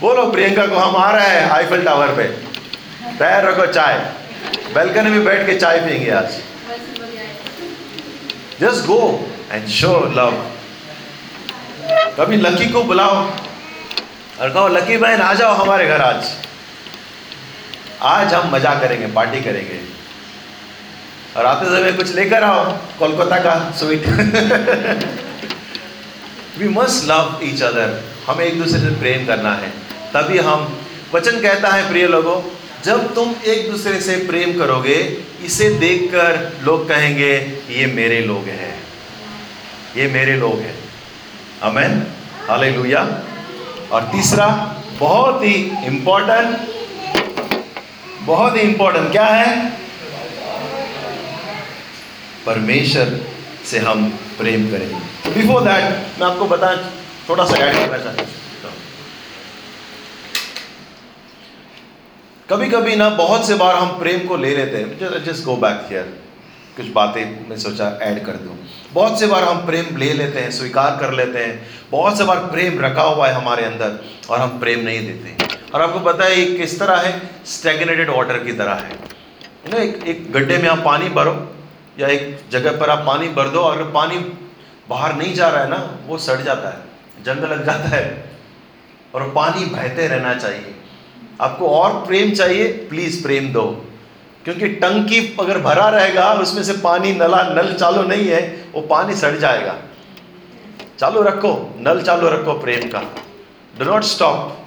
बोलो, 0.01 0.25
प्रियंका 0.31 0.65
को 0.67 0.75
हम 0.75 0.95
आ 0.95 1.11
रहे 1.11 1.27
हैं 1.27 1.49
आईफल 1.49 1.83
टावर 1.83 2.07
पे। 2.07 2.23
तैयार 3.17 3.45
रखो 3.45 3.65
चाय। 3.65 3.93
बैल्कनी 4.73 5.09
में 5.09 5.23
बैठ 5.25 5.45
के 5.45 5.55
चाय 5.55 5.79
पियेंगे 5.79 6.11
आज। 6.11 6.31
Just 8.61 8.85
go 8.85 8.99
and 9.51 9.67
show 9.67 9.93
love 10.15 10.31
कभी 12.17 12.37
लकी 12.37 12.69
को 12.69 12.83
बुलाओ। 12.83 13.15
और 14.41 14.49
कहो, 14.49 14.67
लकी 14.67 14.97
बहन, 14.97 15.21
आ 15.21 15.33
जाओ 15.33 15.53
हमारे 15.53 15.87
घर 15.87 16.01
आज। 16.01 16.25
आज 18.01 18.33
हम 18.33 18.49
मज़ा 18.55 18.73
करेंगे 18.79 19.07
पार्टी 19.07 19.41
करेंगे। 19.41 19.79
और 21.37 21.45
आते 21.45 21.65
समय 21.65 21.91
कुछ 21.91 22.13
लेकर 22.15 22.43
आओ, 22.43 22.63
कोलकाता 22.99 23.37
का 23.37 23.71
sweet 23.71 24.07
we 26.57 26.67
must 26.67 27.07
love 27.09 27.39
each 27.43 27.61
other 27.61 28.03
हमें 28.27 28.45
एक 28.45 28.57
दूसरे 28.59 28.79
से 28.79 28.89
प्रेम 28.95 29.25
करना 29.25 29.53
है। 29.53 29.69
तभी 30.13 30.37
हम, 30.37 30.79
वचन 31.13 31.41
कहता 31.41 31.69
है, 31.69 31.89
प्रिय 31.89 32.07
लोगों, 32.07 32.41
जब 32.83 33.13
तुम 33.15 33.35
एक 33.45 33.71
दूसरे 33.71 34.01
से 34.01 34.15
प्रेम 34.15 34.57
करोगे, 34.59 34.95
इसे 35.45 35.69
देखकर 35.69 36.63
लोग 36.63 36.87
कहेंगे, 36.89 37.33
ये 37.69 37.85
मेरे 37.85 38.21
लोग 38.21 38.47
हैं। 38.47 38.83
ये 39.97 40.07
मेरे 40.07 40.35
लोग 40.35 40.59
हैं। 40.59 40.75
अमेन 41.61 42.05
हालेलुया 42.49 43.01
और 43.91 44.03
तीसरा, 44.03 44.47
बहुत 44.99 45.43
ही 45.43 45.53
इंपॉर्टेंट 45.85 46.74
बहुत 48.25 48.55
ही 48.55 48.61
इंपॉर्टेंट 48.61 49.11
क्या 49.11 49.25
है? 49.25 49.69
परमेश्वर 52.45 53.19
से 53.65 53.79
हम 53.79 54.07
प्रेम 54.37 54.69
करेंगे। 54.71 55.33
बिफोर 55.33 55.61
दैट 55.61 56.19
मैं 56.19 56.27
आपको 56.27 56.45
बता, 56.45 56.75
थोड़ा 57.29 57.45
सा 57.45 57.57
ऐड 57.57 57.75
करना 57.75 57.97
चाहता 57.97 58.21
हूँ। 58.21 58.29
कभी 62.49 62.67
कभी 62.69 62.95
ना 62.95 63.09
बहुत 63.09 63.47
से 63.47 63.55
बार 63.55 63.75
हम 63.75 63.97
प्रेम 63.99 64.27
को 64.27 64.35
ले 64.37 64.55
लेते 64.55 64.77
हैं। 64.77 65.23
जस्ट 65.23 65.43
गो 65.43 65.55
बैक 65.57 65.85
हियर 65.89 66.13
कुछ 66.77 66.85
बातें 66.91 67.49
मैं 67.49 67.57
सोचा 67.57 67.87
ऐड 68.01 68.25
कर 68.25 68.35
दूँ। 68.37 68.57
बहुत 68.93 69.19
से 69.19 69.27
बार 69.27 69.43
हम 69.43 69.65
प्रेम 69.65 69.97
ले 69.97 70.11
लेते 70.13 70.39
हैं, 70.39 70.51
स्वीकार 70.51 70.97
कर 70.99 71.13
लेते 71.13 71.39
हैं। 71.39 71.67
बहुत 71.91 72.17
से 72.17 72.23
बार 72.23 72.37
प्रेम 72.47 72.79
रखा 72.79 73.01
हुआ 73.01 73.27
है 73.27 73.33
हमारे 73.33 73.65
अंदर 73.65 73.99
और 74.29 74.39
हम 74.39 74.59
प्रेम 74.59 74.79
नहीं 74.79 75.05
देते 75.07 75.54
और 75.73 75.81
आपको 75.81 75.99
पता 75.99 76.25
है 76.25 76.45
किस 76.45 76.79
तरह 76.79 76.95
है? 76.95 77.29
स्टेगनेटेड 77.45 78.09
वाटर 78.09 78.39
की 78.39 78.51
तरह 78.51 78.73
है। 78.73 78.99
ना? 79.69 79.77
एक 79.77 80.03
एक 80.07 80.31
गड्ढे 80.31 80.57
में 80.57 80.69
आप 80.69 80.81
पानी 80.85 81.09
भरो 81.09 81.55
या 81.99 82.07
एक 82.07 82.39
जगह 82.51 82.79
पर 82.79 82.89
आप 82.89 83.03
पानी 83.07 83.27
भर 83.27 83.49
दो 83.49 83.61
अगर 83.61 83.83
पानी 83.83 84.17
बाहर 84.89 85.15
नहीं 85.15 85.33
जा 85.33 85.49
रहा 85.49 85.63
है 85.63 85.69
ना, 85.69 85.97
वो 86.07 86.17
सड़ 86.17 86.41
जाता 86.41 86.69
है 86.69 86.77
जंग 87.23 87.43
लग 87.43 87.65
जाता 87.65 87.89
है। 87.89 88.31
और 89.15 89.31
पानी 89.35 89.65
बहते 89.65 90.07
रहना 90.07 90.33
चाहिए। 90.33 90.75
आपको 91.41 91.69
और 91.69 92.05
प्रेम 92.05 92.31
चाहिए 92.31 92.67
प्लीज़ 92.67 93.23
प्रेम 93.23 93.53
दो। 93.53 93.85
क्योंकि 94.43 94.67
टंकी 94.67 95.37
अगर 95.39 95.57
भरा 95.57 95.89
रहेगा, 95.89 96.33
उसमें 96.33 96.63
से 96.63 96.73
पानी 96.73 97.13
नला, 97.13 97.43
नल 97.43 97.73
चालू 97.73 98.01
नहीं 98.01 98.27
है, 98.27 98.65
वो 98.73 98.81
पानी 98.81 99.15
सड़ 99.15 99.35
जाएगा। 99.35 99.75
चालू 100.99 101.21
रखो, 101.21 101.75
नल 101.77 102.01
चालू 102.01 102.29
रखो 102.29 102.53
प्रेम 102.53 102.89
का। 102.89 102.99
डो 103.79 103.85
नॉट 103.85 104.03
स्टॉप 104.03 104.64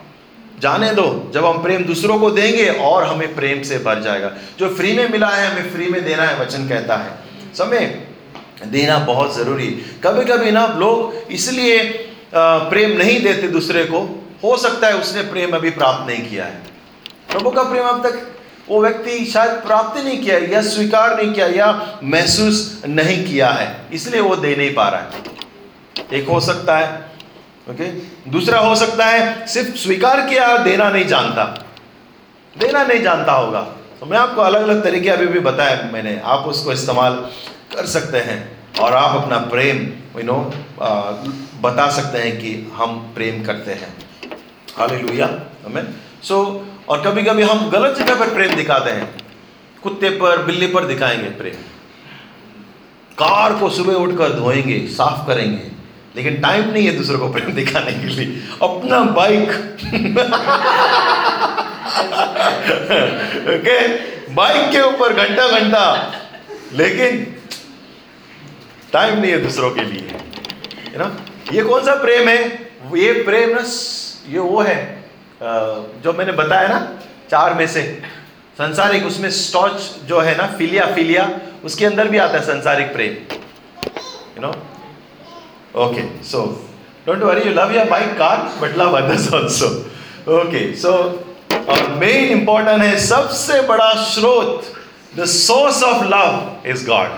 जाने 0.58 0.90
दो, 0.90 1.30
जब 1.34 1.44
हम 1.44 1.62
प्रेम 1.62 1.84
दूसरों 1.84 2.18
को 2.18 2.30
देंगे 2.30 2.66
और 2.66 3.04
हमें 3.04 3.34
प्रेम 3.34 3.62
से 3.62 3.78
भर 3.78 4.00
जाएगा। 4.02 4.30
जो 4.58 4.68
फ्री 4.76 4.92
में 4.92 5.08
मिला 5.08 5.28
है, 5.28 5.50
हमें 5.50 5.70
फ्री 5.72 5.86
में 5.86 6.04
देना 6.04 6.22
है, 6.22 6.38
वचन 6.40 6.68
कहता 6.68 6.96
है। 6.96 7.18
समय 7.54 7.86
देना 8.66 8.98
बहुत 9.00 9.34
ज़रूरी 9.36 9.66
कभी 10.04 10.24
कभी 10.24 10.50
ना 10.50 10.66
लोग 10.78 11.30
इसलिए 11.32 11.82
प्रेम 12.34 12.96
नहीं 12.98 13.20
देते 13.22 13.48
दूसरे 13.48 13.84
को। 13.84 14.00
हो 14.42 14.56
सकता 14.56 14.86
है 14.86 14.96
उसने 14.96 15.22
प्रेम 15.24 15.54
अभी 15.56 15.70
प्राप्त 15.72 16.08
नहीं 16.08 16.28
किया 16.28 16.44
है। 16.44 16.62
प्रभु 17.30 17.50
का 17.50 17.62
प्रेम 17.62 17.84
अब 17.84 18.06
तक 18.06 18.26
वो 18.68 18.80
व्यक्ति 18.82 19.24
शायद 19.26 19.50
प्राप्त 19.62 19.98
नहीं 19.98 20.18
किया 20.18 20.38
या 20.48 20.60
स्वीकार 20.62 21.16
नहीं 21.16 21.32
किया, 21.32 21.46
या 21.46 21.98
महसूस 22.04 22.82
नहीं 22.88 23.24
किया 23.24 23.48
है। 23.50 23.76
इसलिए 23.92 24.20
वो 24.20 24.36
दे 24.36 24.54
नहीं 24.56 24.74
पा 24.74 24.88
रहा 24.88 25.00
है। 25.00 26.18
एक 26.18 26.28
हो 26.28 26.40
सकता 26.40 26.76
है 26.78 26.88
ओके 27.70 27.86
दूसरा 28.30 28.58
हो 28.58 28.74
सकता 28.76 29.06
है, 29.06 29.46
सिर्फ़ 29.46 29.76
स्वीकार 29.76 30.20
किया, 30.28 30.56
देना 30.58 30.88
नहीं 30.90 31.04
जानता। 31.04 31.44
देना 32.56 32.82
नहीं 32.84 33.02
जानता 33.02 33.32
होगा। 33.32 33.60
तो 34.00 34.06
मैं 34.06 34.18
आपको 34.18 34.42
अलग 34.42 34.62
अलग 34.62 34.82
तरीके 34.84 35.08
अभी 35.08 35.26
भी 35.26 35.40
बताया 35.40 35.90
मैंने। 35.92 36.20
आप 36.24 36.44
उसको 36.44 36.72
इस्तेमाल 36.72 37.14
कर 37.74 37.86
सकते 37.86 38.18
हैं 38.18 38.38
और 38.80 38.94
आप 38.94 39.22
अपना 39.22 39.38
प्रेम 39.38 39.76
यू 40.18 40.24
नो 40.24 40.38
बता 41.62 41.90
सकते 41.90 42.18
हैं 42.18 42.36
कि 42.36 42.72
हम 42.74 42.96
प्रेम 43.14 43.42
करते 43.44 43.72
हैं। 43.72 43.94
हालेलुया 44.78 45.26
हमें 45.66 45.86
सो 46.22 46.66
और 46.88 47.02
कभी 47.02 47.22
कभी 47.22 47.42
हम 47.42 47.68
गलत 47.70 47.96
जगह 47.96 48.14
पर 48.14 48.34
प्रेम 48.34 48.54
दिखाते 48.54 48.90
हैं। 48.90 49.08
कुत्ते 49.82 50.10
पर, 50.10 50.42
बिल्ली 50.42 50.66
पर 50.66 50.84
दिखाएँगे 50.84 51.28
प्रेम। 51.30 51.54
कार 53.18 53.54
को 53.54 53.70
सुबह 53.70 53.94
उठकर 53.94 54.32
धोएँगे, 54.32 54.86
साफ़ 54.86 55.26
करेंगे। 55.26 55.77
लेकिन 56.18 56.40
टाइम 56.42 56.70
नहीं 56.70 56.86
है 56.86 56.92
दूसरों 56.96 57.18
को 57.18 57.28
प्रेम 57.32 57.52
दिखाने 57.54 57.92
के 57.94 58.08
लिए। 58.08 58.26
अपना 58.62 59.00
बाइक 59.16 59.50
ओके 63.48 63.76
बाइक 64.34 64.70
के 64.72 64.80
ऊपर 64.82 65.12
घंटा 65.14 65.46
घंटा। 65.58 65.82
लेकिन 66.72 67.24
टाइम 68.92 69.18
नहीं 69.20 69.30
है 69.32 69.38
दूसरों 69.42 69.70
के 69.70 69.82
लिए। 69.82 70.16
है 70.86 70.98
ना 70.98 71.08
ये 71.52 71.62
कौन 71.62 71.84
सा 71.84 71.94
प्रेम 72.02 72.28
है? 72.28 72.38
ये 72.96 73.12
प्रेम 73.22 73.50
ना 73.50 73.62
ये 74.28 74.38
वो 74.40 74.60
है 74.62 74.78
जो 76.02 76.12
मैंने 76.12 76.32
बताया 76.34 76.68
ना, 76.68 76.78
चार 77.30 77.54
में 77.54 77.66
से। 77.66 77.82
संसारिक, 78.58 79.06
उसमें 79.06 79.30
स्टॉच 79.30 79.90
जो 80.06 80.20
है 80.20 80.36
ना 80.36 80.46
फिलिया 80.58 80.86
फिलिया 80.94 81.30
उसके 81.64 81.84
अंदर 81.86 82.08
भी 82.08 82.18
आता 82.18 82.38
है 82.38 82.44
संसारिक 82.44 82.92
प्रेम। 82.92 83.12
You 84.36 84.40
know 84.40 84.52
okay 85.78 86.02
so 86.24 86.42
don't 87.06 87.22
worry 87.22 87.48
you 87.48 87.54
love 87.54 87.74
your 87.74 87.88
bike 87.90 88.16
car 88.18 88.36
but 88.60 88.78
love 88.78 88.96
others 88.96 89.32
also 89.34 89.66
okay 90.38 90.62
so 90.76 90.92
और 91.68 91.88
मेन 92.00 92.24
इंपॉर्टेंट 92.30 92.82
है 92.82 92.96
सबसे 92.98 93.60
बड़ा 93.62 93.92
स्रोत 94.04 94.72
the 95.16 95.24
source 95.24 95.82
of 95.82 96.04
love 96.04 96.70
is 96.70 96.86
God 96.86 97.08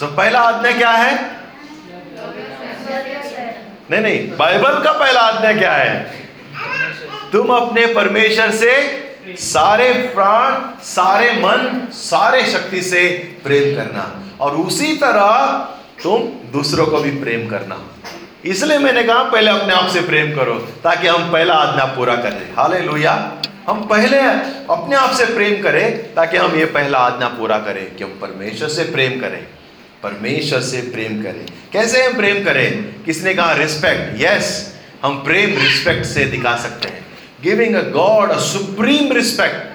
तो 0.00 0.06
पहला 0.06 0.40
आज्ञा 0.40 0.72
क्या 0.72 0.90
है? 0.90 1.12
नहीं 3.90 4.00
नहीं, 4.00 4.36
बाइबल 4.36 4.82
का 4.82 4.92
पहला 4.92 5.20
आज्ञा 5.20 5.52
क्या 5.52 5.72
है? 5.72 5.94
तुम 7.32 7.48
अपने 7.54 7.86
परमेश्वर 7.94 8.50
से 8.50 8.74
सारे 9.38 9.92
प्राण, 10.14 10.54
सारे 10.84 11.30
मन, 11.32 11.86
सारे 11.92 12.44
शक्ति 12.52 12.82
से 12.82 13.02
प्रेम 13.44 13.74
करना। 13.76 14.04
और 14.40 14.56
उसी 14.56 14.94
तरह 14.96 15.68
तुम 16.02 16.22
दूसरों 16.52 16.86
को 16.86 17.00
भी 17.00 17.10
प्रेम 17.10 17.48
करना। 17.48 17.86
इसलिए 18.44 18.78
मैंने 18.78 19.02
कहा, 19.02 19.22
पहले 19.22 19.50
अपने 19.50 19.74
आप 19.74 19.88
से 19.88 20.00
प्रेम 20.00 20.36
करो, 20.36 20.54
ताकि 20.54 21.06
हम 21.06 21.32
पहला 21.32 21.54
आज्ञा 21.54 21.84
पूरा 21.84 22.16
करें 22.16 22.54
हाले 22.56 22.78
लोहिया 22.78 23.42
हम 23.68 23.86
पहले 23.86 24.18
अपने 24.18 24.96
आप 24.96 25.10
से 25.10 25.24
प्रेम 25.24 25.62
करें, 25.62 26.14
ताकि 26.14 26.36
हम 26.36 26.56
ये 26.56 26.64
पहला 26.64 26.98
आज्ञा 26.98 27.28
पूरा 27.28 27.58
करें, 27.58 27.96
कि 27.96 28.04
हम 28.04 28.10
परमेश्वर 28.10 28.68
से 28.68 28.84
प्रेम 28.84 29.20
करें। 29.20 29.46
परमेश्वर 30.02 30.60
से 30.60 30.80
प्रेम 30.80 31.22
करें। 31.22 31.46
कैसे 31.72 32.04
हम 32.04 32.14
प्रेम 32.14 32.44
करें? 32.44 33.02
किसने 33.02 33.34
कहा? 33.34 33.52
रिस्पेक्ट। 33.52 34.22
यस 34.22 34.76
हम 35.02 35.14
प्रेम 35.14 35.50
रिस्पेक्ट 35.62 36.06
से 36.06 36.24
दिखा 36.24 36.56
सकते 36.56 36.88
हैं। 36.88 37.06
Giving 37.42 37.74
a 37.74 37.82
God 37.82 38.30
a 38.30 38.38
supreme 38.38 39.12
respect 39.12 39.66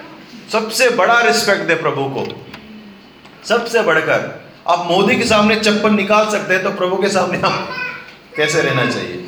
सबसे 0.51 0.89
बड़ा 0.89 1.21
रिस्पेक्ट 1.21 1.61
दे 1.61 1.75
प्रभु 1.75 2.03
को। 2.03 2.45
सबसे 3.45 3.81
बढ़कर। 3.81 4.44
आप 4.65 4.85
मोदी 4.91 5.15
के 5.15 5.23
सामने 5.23 5.55
चप्पल 5.55 5.91
निकाल 5.91 6.29
सकते 6.29 6.53
हैं 6.53 6.63
तो 6.63 6.69
प्रभु 6.71 6.95
के 6.97 7.09
सामने 7.09 7.39
आप 7.39 7.67
कैसे 8.35 8.61
रहना 8.61 8.85
चाहिए? 8.91 9.25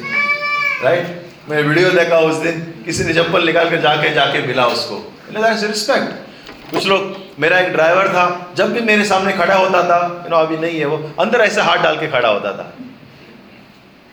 राइट 0.84 1.50
मैं 1.50 1.62
वीडियो 1.63 1.89
देखा 1.91 2.19
उस 2.19 2.36
दिन, 2.36 2.62
किसी 2.86 3.04
ने 3.04 3.13
चप्पल 3.13 3.45
निकाल 3.45 3.69
कर 3.69 3.82
जाके 3.82 4.13
जाके 4.13 4.41
मिला 4.47 4.65
उसको। 4.67 4.95
रिस्पेक्ट 5.32 6.71
कुछ 6.71 6.88
लोग, 6.88 7.15
मेरा 7.39 7.60
एक 7.60 7.71
ड्राइवर 7.73 8.08
था, 8.10 8.54
जब 8.58 8.73
भी 8.73 8.82
मेरे 8.82 9.06
सामने 9.06 9.34
खड़ा 9.34 9.56
होता 9.56 9.84
था 9.84 10.00
यू 10.23 10.30
नो 10.30 10.38
अभी 10.38 10.58
नहीं 10.58 10.80
है 10.80 10.86
वो, 10.86 10.97
अंदर 11.19 11.41
ऐसे 11.41 11.62
हाथ 11.62 11.84
डाल 11.84 11.97
के 11.97 12.08
खड़ा 12.08 12.30
होता 12.30 12.52
था। 12.54 12.73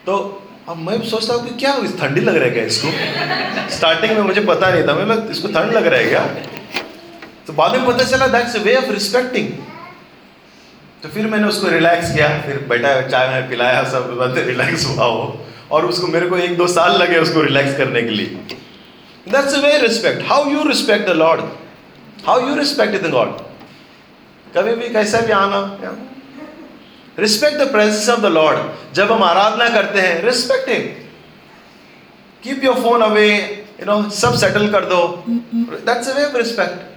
तो 0.06 0.16
अब 0.68 0.76
मैं 0.78 1.02
सोचता 1.04 1.34
हूँ 1.34 1.48
कि 1.48 1.54
क्या 1.56 1.76
ठंडी 2.00 2.20
लग 2.20 2.36
रहा 2.36 2.44
है 2.44 2.50
क्या 2.50 2.64
इसको? 2.64 2.88
स्टार्टिंग 3.76 4.12
में 4.12 4.22
मुझे 4.22 4.40
पता 4.42 4.70
नहीं 4.70 4.86
था, 4.88 4.94
मैं 4.94 5.16
इसको 5.30 5.48
ठंड 5.48 5.72
लग 5.72 5.86
रहा 5.86 6.00
है 6.00 6.08
क्या? 6.08 6.26
तो 7.46 7.52
बाद 7.52 7.76
में 7.76 7.86
पता 7.86 8.04
चला 8.06 8.26
दैट्स 8.28 8.56
वे 8.58 8.74
ऑफ़ 8.76 8.90
रिस्पेक्टिंग 8.92 9.48
तो 11.04 11.08
फिर 11.10 11.26
मैंने 11.26 11.48
उसको 11.48 11.68
रिलैक्स 11.68 12.12
किया 12.12 12.28
फिर 12.42 12.58
बैठा 12.68 12.90
चाय 13.08 13.28
में 13.28 13.48
पिलाया 13.48 13.82
सब 13.88 14.04
बंदे 14.18 14.42
रिलैक्स 14.42 14.84
हुआ 14.86 15.06
हो 15.06 15.24
और 15.70 15.86
उसको 15.86 16.06
मेरे 16.06 16.28
को 16.28 16.36
एक 16.44 16.56
दो 16.56 16.66
साल 16.74 16.96
लगे 17.02 17.18
उसको 17.18 17.40
रिलैक्स 17.42 17.76
करने 17.78 18.02
के 18.02 18.10
लिए। 18.10 18.26
That's 19.32 19.56
way 19.64 19.72
respect 19.78 20.22
how 20.28 20.48
you 20.50 20.62
respect 20.68 21.06
the 21.08 21.16
lord 21.16 21.42
how 22.26 22.48
you 22.48 22.54
respect 22.56 22.96
the 23.02 23.10
God 23.10 23.36
कभी 24.56 24.74
भी 24.76 24.88
कैसा 24.94 25.20
भी 25.26 25.32
आना 25.32 25.60
respect 27.18 27.58
the 27.58 27.70
presence 27.72 28.08
of 28.08 28.20
the 28.20 28.32
lord 28.38 28.94
जब 28.96 29.12
हम 29.12 29.24
आराधना 29.24 29.68
करते 29.76 30.00
हैं 30.00 30.16
respect 30.24 30.70
him 30.70 30.88
keep 32.42 32.64
your 32.64 32.80
phone 32.82 33.02
away 33.10 33.28
you 33.28 33.86
know 33.86 34.00
सब 34.22 34.38
सेटल 34.38 34.68
कर 34.72 34.84
दो। 34.94 35.04
That's 35.28 36.08
a 36.08 36.18
way 36.18 36.24
of 36.24 36.36
respect 36.36 36.93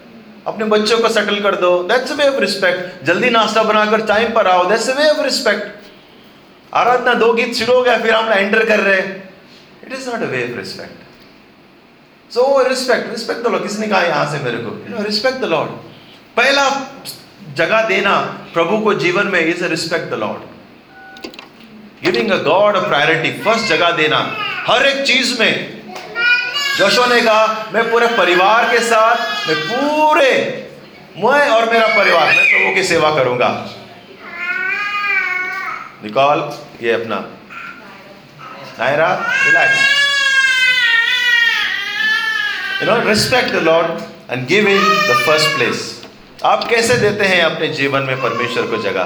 अपने 0.47 0.65
बच्चों 0.67 0.97
को 0.99 1.09
सेटल 1.09 1.39
कर 1.41 1.55
दो। 1.55 1.71
दैट्स 1.83 2.11
वे 2.11 2.27
ऑफ़ 2.27 2.39
रिस्पेक्ट 2.41 3.05
जल्दी 3.05 3.29
नाश्ता 3.29 3.63
बनाकर 3.63 4.05
टाइम 4.07 4.33
पर 4.33 4.47
आओ। 4.47 4.63
दैट्स 4.69 4.89
वे 4.97 5.09
ऑफ़ 5.09 5.21
रिस्पेक्ट 5.23 5.65
आराधना 6.73 7.13
दो 7.15 7.33
गीत 7.33 7.53
शुरू 7.55 7.73
हो 7.73 7.81
गया, 7.83 7.97
फिर 7.97 8.13
हम 8.13 8.31
एंटर 8.31 8.65
कर 8.65 8.79
रहे 8.81 8.99
it 8.99 9.93
is 9.93 10.09
not 10.09 10.21
a 10.21 10.25
way 10.27 10.43
of 10.43 10.57
respect 10.57 12.33
so 12.33 12.67
respect 12.67 13.09
respect 13.11 13.41
the 13.43 13.47
lord 13.47 13.63
किसने 13.63 13.87
कहा, 13.87 14.01
यहाँ 14.03 14.31
से 14.31 14.43
मेरे 14.43 14.57
को? 14.57 14.69
You 14.89 14.95
know 14.95 15.03
respect 15.03 15.39
the 15.41 15.45
lord 15.45 15.71
पहला 16.37 16.69
जगह 17.55 17.87
देना 17.87 18.15
प्रभु 18.53 18.77
को 18.79 18.93
जीवन 18.95 19.27
में 19.27 19.39
is 19.39 19.63
respect 19.65 20.11
the 20.11 20.19
lord 20.19 20.41
giving 22.03 22.31
a 22.31 22.37
God 22.43 22.75
a 22.75 22.79
priority 22.87 23.31
first 23.43 23.67
जगह 23.69 23.91
देना। 23.97 24.19
हर 24.67 24.85
एक 24.85 25.05
चीज़ 25.07 25.39
में 25.39 25.76
जोशो 26.77 27.05
ने 27.05 27.21
कहा, 27.21 27.69
मैं 27.73 27.91
पूरे 27.91 28.07
परिवार 28.07 28.71
के 28.71 28.79
साथ, 28.79 29.47
मैं 29.47 29.57
पूरे, 29.57 30.31
मैं 31.17 31.49
और 31.49 31.73
मेरा 31.73 31.87
परिवार, 31.87 32.27
मैं 32.27 32.45
प्रभु 32.45 32.75
की 32.75 32.83
सेवा 32.83 33.15
करूँगा। 33.15 33.69
निकॉल, 36.03 36.59
ये 36.81 36.91
अपना। 36.91 37.15
Naira 38.79 39.33
relax 39.45 39.79
you 42.81 42.91
know 42.91 43.09
respect 43.09 43.49
the 43.49 43.55
lord 43.55 44.01
and 44.31 44.47
give 44.47 44.67
in 44.67 44.83
the 44.83 45.23
first 45.25 45.55
place 45.55 46.05
आप 46.45 46.63
कैसे 46.63 46.93
देते 46.93 47.25
हैं 47.25 47.41
अपने 47.41 47.67
जीवन 47.67 48.01
में 48.01 48.21
परमेश्वर 48.21 48.63
को 48.63 48.77
जगह? 48.77 49.03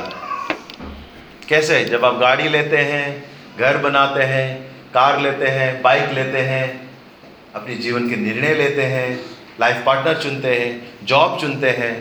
कैसे? 1.49 1.85
जब 1.85 2.05
आप 2.05 2.17
गाड़ी 2.17 2.49
लेते 2.49 2.77
हैं, 2.77 3.31
घर 3.59 3.77
बनाते 3.77 4.23
हैं, 4.23 4.71
कार 4.93 5.19
लेते 5.19 5.47
हैं, 5.47 5.81
बाइक 5.81 6.09
लेते 6.11 6.37
हैं 6.37 6.90
अपने 7.55 7.75
जीवन 7.75 8.09
के 8.09 8.15
निर्णय 8.15 8.53
लेते 8.55 8.83
हैं 8.83 9.19
लाइफ 9.59 9.83
पार्टनर 9.85 10.21
चुनते 10.21 10.55
हैं 10.55 11.05
जॉब 11.05 11.37
चुनते 11.39 11.69
हैं 11.69 11.93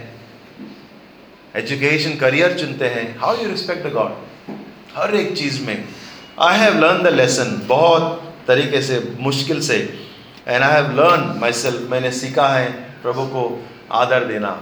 एजुकेशन 1.56 2.16
करियर 2.16 2.52
चुनते 2.58 2.88
हैं। 2.88 3.18
How 3.18 3.42
you 3.42 3.48
respect 3.50 3.86
the 3.86 3.92
God 3.92 4.54
हर 4.96 5.14
एक 5.14 5.36
चीज़ 5.36 5.60
में। 5.66 5.84
I 6.40 6.58
have 6.58 6.78
learn 6.78 7.02
the 7.02 7.06
lesson 7.06 7.60
बहुत 7.66 8.34
तरीके 8.48 8.82
से, 8.82 9.02
मुश्किल 9.20 9.60
से। 9.60 9.76
And 10.48 10.62
I 10.62 10.72
have 10.72 10.90
learn 10.96 11.38
myself 11.52 11.90
मैंने 11.90 12.10
सीखा 12.12 12.48
है 12.48 12.70
प्रभु 13.02 13.26
को 13.26 13.44
आदर 13.92 14.24
देना। 14.24 14.58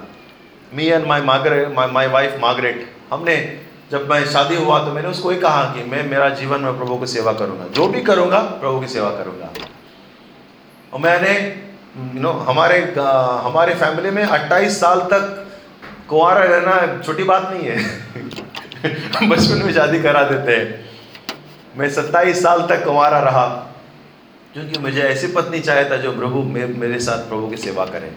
Me 0.74 0.86
and 0.86 1.07
my 1.07 1.20
Margaret 1.22 1.74
my 1.93 2.07
wife 2.09 2.39
Margaret 2.41 2.86
हमने 3.12 3.36
जब 3.91 4.11
मैं 4.11 4.24
शादी 4.26 4.57
हुआ 4.57 4.78
तो 4.84 4.93
मैंने 4.93 5.09
उसको 5.09 5.30
ही 5.30 5.39
कहा 5.41 5.64
कि 5.74 5.82
मैं, 5.82 6.03
मेरा 6.11 6.28
जीवन 6.30 6.61
में 6.61 6.76
प्रभु 6.78 6.97
की 6.97 7.07
सेवा 7.07 7.32
करूँगा। 7.32 7.66
जो 7.72 7.86
भी 7.89 8.01
करूँगा, 8.03 8.39
प्रभु 8.39 8.80
की 8.80 8.89
सेवा 8.89 9.11
करूँगा। 9.11 9.53
और 10.93 11.01
मैंने 11.01 11.32
यू 12.14 12.20
नो, 12.20 12.30
हमारे 12.30 12.78
हमारे 13.45 13.74
फैमिली 13.74 14.11
में 14.11 14.24
28 14.24 14.80
साल 14.80 15.01
तक 15.01 15.47
कुंवारा 16.09 16.45
रहना 16.45 17.03
छोटी 17.03 17.24
बात 17.24 17.51
नहीं 17.53 17.68
है। 17.68 17.78
बचपन 19.28 19.62
में 19.64 19.72
शादी 19.74 20.01
करा 20.01 20.22
देते 20.22 20.53
हैं। 20.53 20.84
मैं 21.76 21.89
सत्ताईस 21.91 22.43
साल 22.43 22.66
तक 22.68 22.84
कुंवारा 22.84 23.18
रहा, 23.18 23.47
क्योंकि 24.53 24.78
मुझे 24.78 25.03
ऐसी 25.03 25.26
पत्नी 25.26 25.61
चाहिए 25.61 25.91
था 25.91 25.97
जो 25.97 26.12
प्रभु 26.12 26.43
मेरे 26.43 26.99
साथ 27.01 27.28
प्रभु 27.28 27.49
की 27.49 27.57
सेवा 27.57 27.84
करे। 27.86 28.12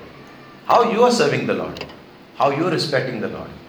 How 0.67 0.91
you 0.91 1.03
are 1.03 1.11
serving 1.11 1.47
the 1.47 1.51
lord 1.51 1.84
how 2.39 2.51
you 2.51 2.65
are 2.65 2.72
respecting 2.72 3.22
the 3.22 3.24
lord 3.24 3.59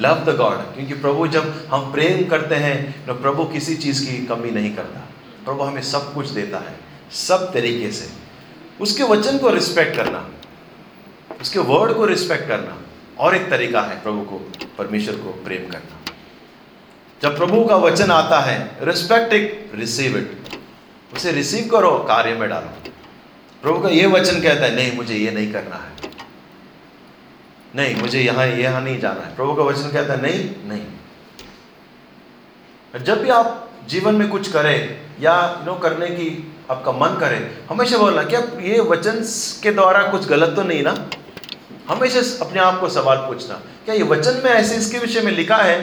love 0.00 0.24
the 0.24 0.36
God 0.36 0.58
क्योंकि 0.74 0.94
प्रभु 0.94 1.26
जब 1.28 1.54
हम 1.70 1.92
प्रेम 1.92 2.28
करते 2.28 2.54
हैं 2.54 3.06
तो 3.06 3.14
प्रभु 3.14 3.44
किसी 3.44 3.74
चीज़ 3.76 4.04
की 4.06 4.16
कमी 4.26 4.50
नहीं 4.50 4.74
करता। 4.76 5.00
प्रभु 5.44 5.62
हमें 5.62 5.82
सब 5.82 6.12
कुछ 6.14 6.28
देता 6.28 6.58
है, 6.58 6.74
सब 7.12 7.52
तरीके 7.52 7.90
से। 7.92 8.27
उसके 8.80 9.02
वचन 9.02 9.38
को 9.38 9.50
रिस्पेक्ट 9.50 9.96
करना, 9.96 10.28
उसके 11.40 11.58
वर्ड 11.58 11.92
को 11.92 12.04
रिस्पेक्ट 12.04 12.48
करना 12.48 12.76
और 13.18 13.36
एक 13.36 13.48
तरीका 13.50 13.80
है 13.80 14.02
प्रभु 14.02 14.20
को, 14.20 14.38
परमेश्वर 14.78 15.14
को 15.14 15.30
प्रेम 15.44 15.70
करना। 15.70 16.12
जब 17.22 17.36
प्रभु 17.36 17.64
का 17.64 17.76
वचन 17.76 18.10
आता 18.10 18.40
है 18.40 18.58
रिस्पेक्ट 18.82 19.32
एक 19.32 19.72
रिसीव 19.74 20.16
इट 20.18 20.38
उसे 21.14 21.32
रिसीव 21.32 21.68
करो, 21.68 21.90
कार्य 22.08 22.34
में 22.34 22.48
डालो। 22.48 22.90
प्रभु 23.62 23.80
का 23.80 23.88
ये 23.88 24.06
वचन 24.06 24.40
कहता 24.40 24.64
है, 24.64 24.74
नहीं, 24.76 24.96
मुझे 24.96 25.14
ये 25.14 25.30
नहीं 25.30 25.52
करना 25.52 25.76
है। 25.76 26.10
नहीं, 27.76 27.94
मुझे 27.96 28.20
यहाँ 28.20 28.46
यहाँ 28.46 28.80
नहीं 28.82 28.98
जाना 29.00 29.20
है। 29.20 29.36
प्रभु 29.36 29.54
का 29.54 29.62
वचन 29.62 29.90
कहता 29.90 30.12
है, 30.12 30.22
नहीं 30.22 30.50
नहीं। 30.68 30.86
जब 33.04 33.22
भी 33.22 33.28
आप 33.28 33.70
जीवन 33.88 34.14
में 34.14 34.28
कुछ 34.28 34.52
करें 34.52 35.00
या 35.20 35.62
नो 35.66 35.74
करने 35.74 36.06
की 36.06 36.54
आपका 36.70 36.92
मन 36.92 37.16
करे। 37.20 37.36
हमेशा 37.70 37.98
बोलना, 37.98 38.22
क्या 38.22 38.40
ये 38.62 38.80
वचन 38.80 39.22
के 39.62 39.70
द्वारा 39.70 40.02
कुछ 40.08 40.26
गलत 40.28 40.54
तो 40.56 40.62
नहीं 40.62 40.82
ना? 40.82 40.94
हमेशा 41.88 42.20
अपने 42.44 42.60
आप 42.60 42.80
को 42.80 42.88
सवाल 42.88 43.16
पूछना, 43.18 43.54
क्या 43.84 43.94
ये 43.94 44.02
वचन 44.04 44.40
में 44.44 44.50
ऐसे 44.50 44.76
इसके 44.76 44.98
विषय 44.98 45.20
में 45.20 45.32
लिखा 45.32 45.56
है? 45.56 45.78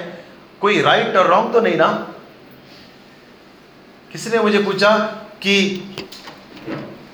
कोई 0.61 0.81
राइट 0.81 1.15
और 1.15 1.27
रॉन्ग 1.27 1.53
तो 1.53 1.61
नहीं 1.61 1.75
ना? 1.75 1.87
किसी 4.11 4.29
ने 4.29 4.39
मुझे 4.39 4.61
पूछा 4.63 4.97
कि 5.41 5.55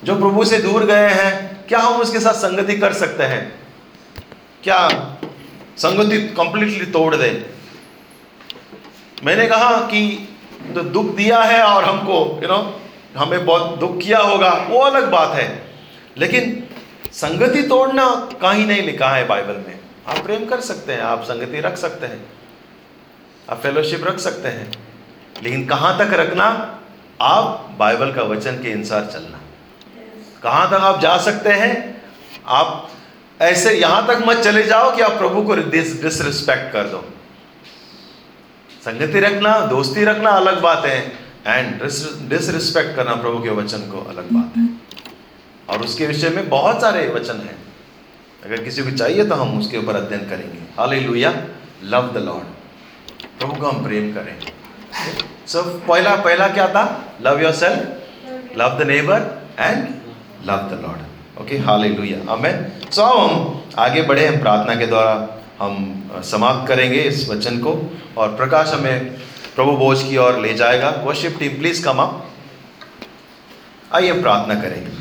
जो 0.04 0.16
प्रभु 0.16 0.44
से 0.46 0.58
दूर 0.58 0.86
गए 0.86 1.08
हैं, 1.10 1.66
क्या 1.68 1.80
हम 1.80 2.02
उसके 2.02 2.20
साथ 2.20 2.34
संगति 2.34 2.78
कर 2.78 2.94
सकते 2.94 3.24
हैं? 3.24 3.42
क्या 4.64 4.88
संगति 5.78 6.18
कंप्लीटली 6.38 6.86
तोड़ 6.92 7.16
दे? 7.16 7.32
मैंने 9.24 9.48
कहा 9.48 9.72
कि 9.88 10.28
तो 10.76 10.82
दुख 10.82 11.16
दिया 11.16 11.42
है 11.44 11.62
और 11.64 11.84
हमको 11.84 12.40
यू 12.44 12.48
नो 12.48 12.60
हमें 13.18 13.46
बहुत 13.46 13.78
दुख 13.80 14.00
किया 14.00 14.20
होगा, 14.20 14.50
वो 14.70 14.80
अलग 14.80 15.10
बात 15.12 15.34
है। 15.34 15.64
लेकिन 16.18 16.64
संगति 17.12 17.62
तोड़ना 17.64 18.10
कहीं 18.42 18.66
नहीं 18.66 18.82
लिखा 18.82 19.10
है 19.10 19.28
बाइबल 19.28 19.56
में। 19.58 19.80
आप 20.08 20.18
प्रेम 20.18 20.46
कर 20.46 20.60
सकते 20.60 20.94
हैं, 20.94 21.02
आप 21.02 21.24
संगति 21.24 21.60
रख 21.60 21.78
सकते 21.78 22.06
हैं, 22.06 22.26
आप 23.50 23.62
फेलोशिप 23.62 24.04
रख 24.04 24.20
सकते 24.20 24.48
हैं, 24.48 24.72
लेकिन 25.44 25.66
कहाँ 25.66 25.98
तक 25.98 26.14
रखना? 26.14 26.80
आप 27.22 27.76
बाइबल 27.78 28.12
का 28.12 28.24
वचन 28.24 28.56
के 28.56 28.72
अनुसार 28.72 29.06
चलना। 29.06 29.40
कहाँ 30.44 30.68
तक 30.68 30.76
आप 30.76 31.00
जा 31.00 31.18
सकते 31.18 31.50
हैं? 31.50 32.02
आप 32.48 32.90
ऐसे 33.42 33.74
यहाँ 33.74 34.06
तक 34.08 34.24
मत 34.28 34.38
चले 34.38 34.64
जाओ 34.64 34.96
कि 34.96 35.02
आप 35.02 35.12
प्रभु 35.12 35.42
को 35.42 35.56
डिसरिस्पेक्ट 35.56 36.72
कर 36.74 36.84
दो। 36.84 37.06
संगति 38.82 39.20
रखना, 39.20 39.60
दोस्ती 39.60 40.04
रखना 40.04 40.30
अलग 40.30 40.62
बात 40.62 40.86
है। 40.86 41.21
एंड 41.48 41.82
डिसरिस्पेक्ट 42.30 42.96
करना 42.96 43.16
प्रभु 43.16 43.44
के 43.44 43.50
वचन 43.56 43.90
को 43.92 44.02
अलग 44.10 44.32
बात 44.34 44.58
है। 44.58 44.68
और 45.70 45.82
उसके 45.82 46.08
विषय 46.08 46.30
में 46.30 46.50
बहुत 46.50 46.82
सारे 46.82 47.08
वचन 47.10 47.38
हैं। 47.40 47.58
अगर 48.46 48.64
किसी 48.64 48.84
को 48.84 48.92
चाहिए 48.92 49.26
तो 49.26 49.36
हम 49.36 49.58
उसके 49.60 49.78
ऊपर 49.78 49.96
अध्ययन 49.96 50.28
करेंगे। 50.30 50.60
हाल 50.78 50.94
लुया 51.02 51.34
लव 51.86 52.12
द 52.14 52.24
लॉर्ड 52.26 52.48
प्रभु 53.40 53.54
को 53.54 53.68
हम 53.68 53.84
प्रेम 53.84 54.14
करें। 54.14 54.36
सब 55.48 55.80
पहला 55.88 56.16
पहला 56.18 56.48
क्या 56.50 56.68
था? 56.68 56.84
Love 57.22 57.42
yourself 57.56 58.58
love 58.58 58.78
the 58.80 58.88
neighbour 58.88 59.20
and 59.60 59.88
love 60.46 60.70
the 60.70 60.82
lord 60.82 61.42
okay 61.42 61.58
hallelujah 61.88 62.18
हमें 62.32 62.54
सो 62.92 63.04
हम 63.04 63.64
आगे 63.80 64.02
बढ़े 64.04 64.26
हम 64.28 64.40
प्रार्थना 64.40 64.76
के 64.76 64.86
द्वारा 64.86 65.14
हम 65.60 65.74
समाप्त 66.26 66.68
करेंगे 66.68 67.02
इस 67.04 67.28
वचन 67.30 67.58
को। 67.60 67.74
और 68.18 68.36
प्रकाश 68.36 68.74
हमें 68.74 68.96
प्रभु 69.56 69.72
बोझ 69.72 69.98
की 70.04 70.18
ओर 70.18 70.40
ले 70.40 70.54
जाएगा। 70.54 70.90
Worship 71.06 71.40
team 71.40 71.58
please 71.58 71.84
come 71.86 72.00
up 72.00 72.28
आइए 73.94 74.22
प्रार्थना 74.22 74.56
करेंगे। 74.56 75.01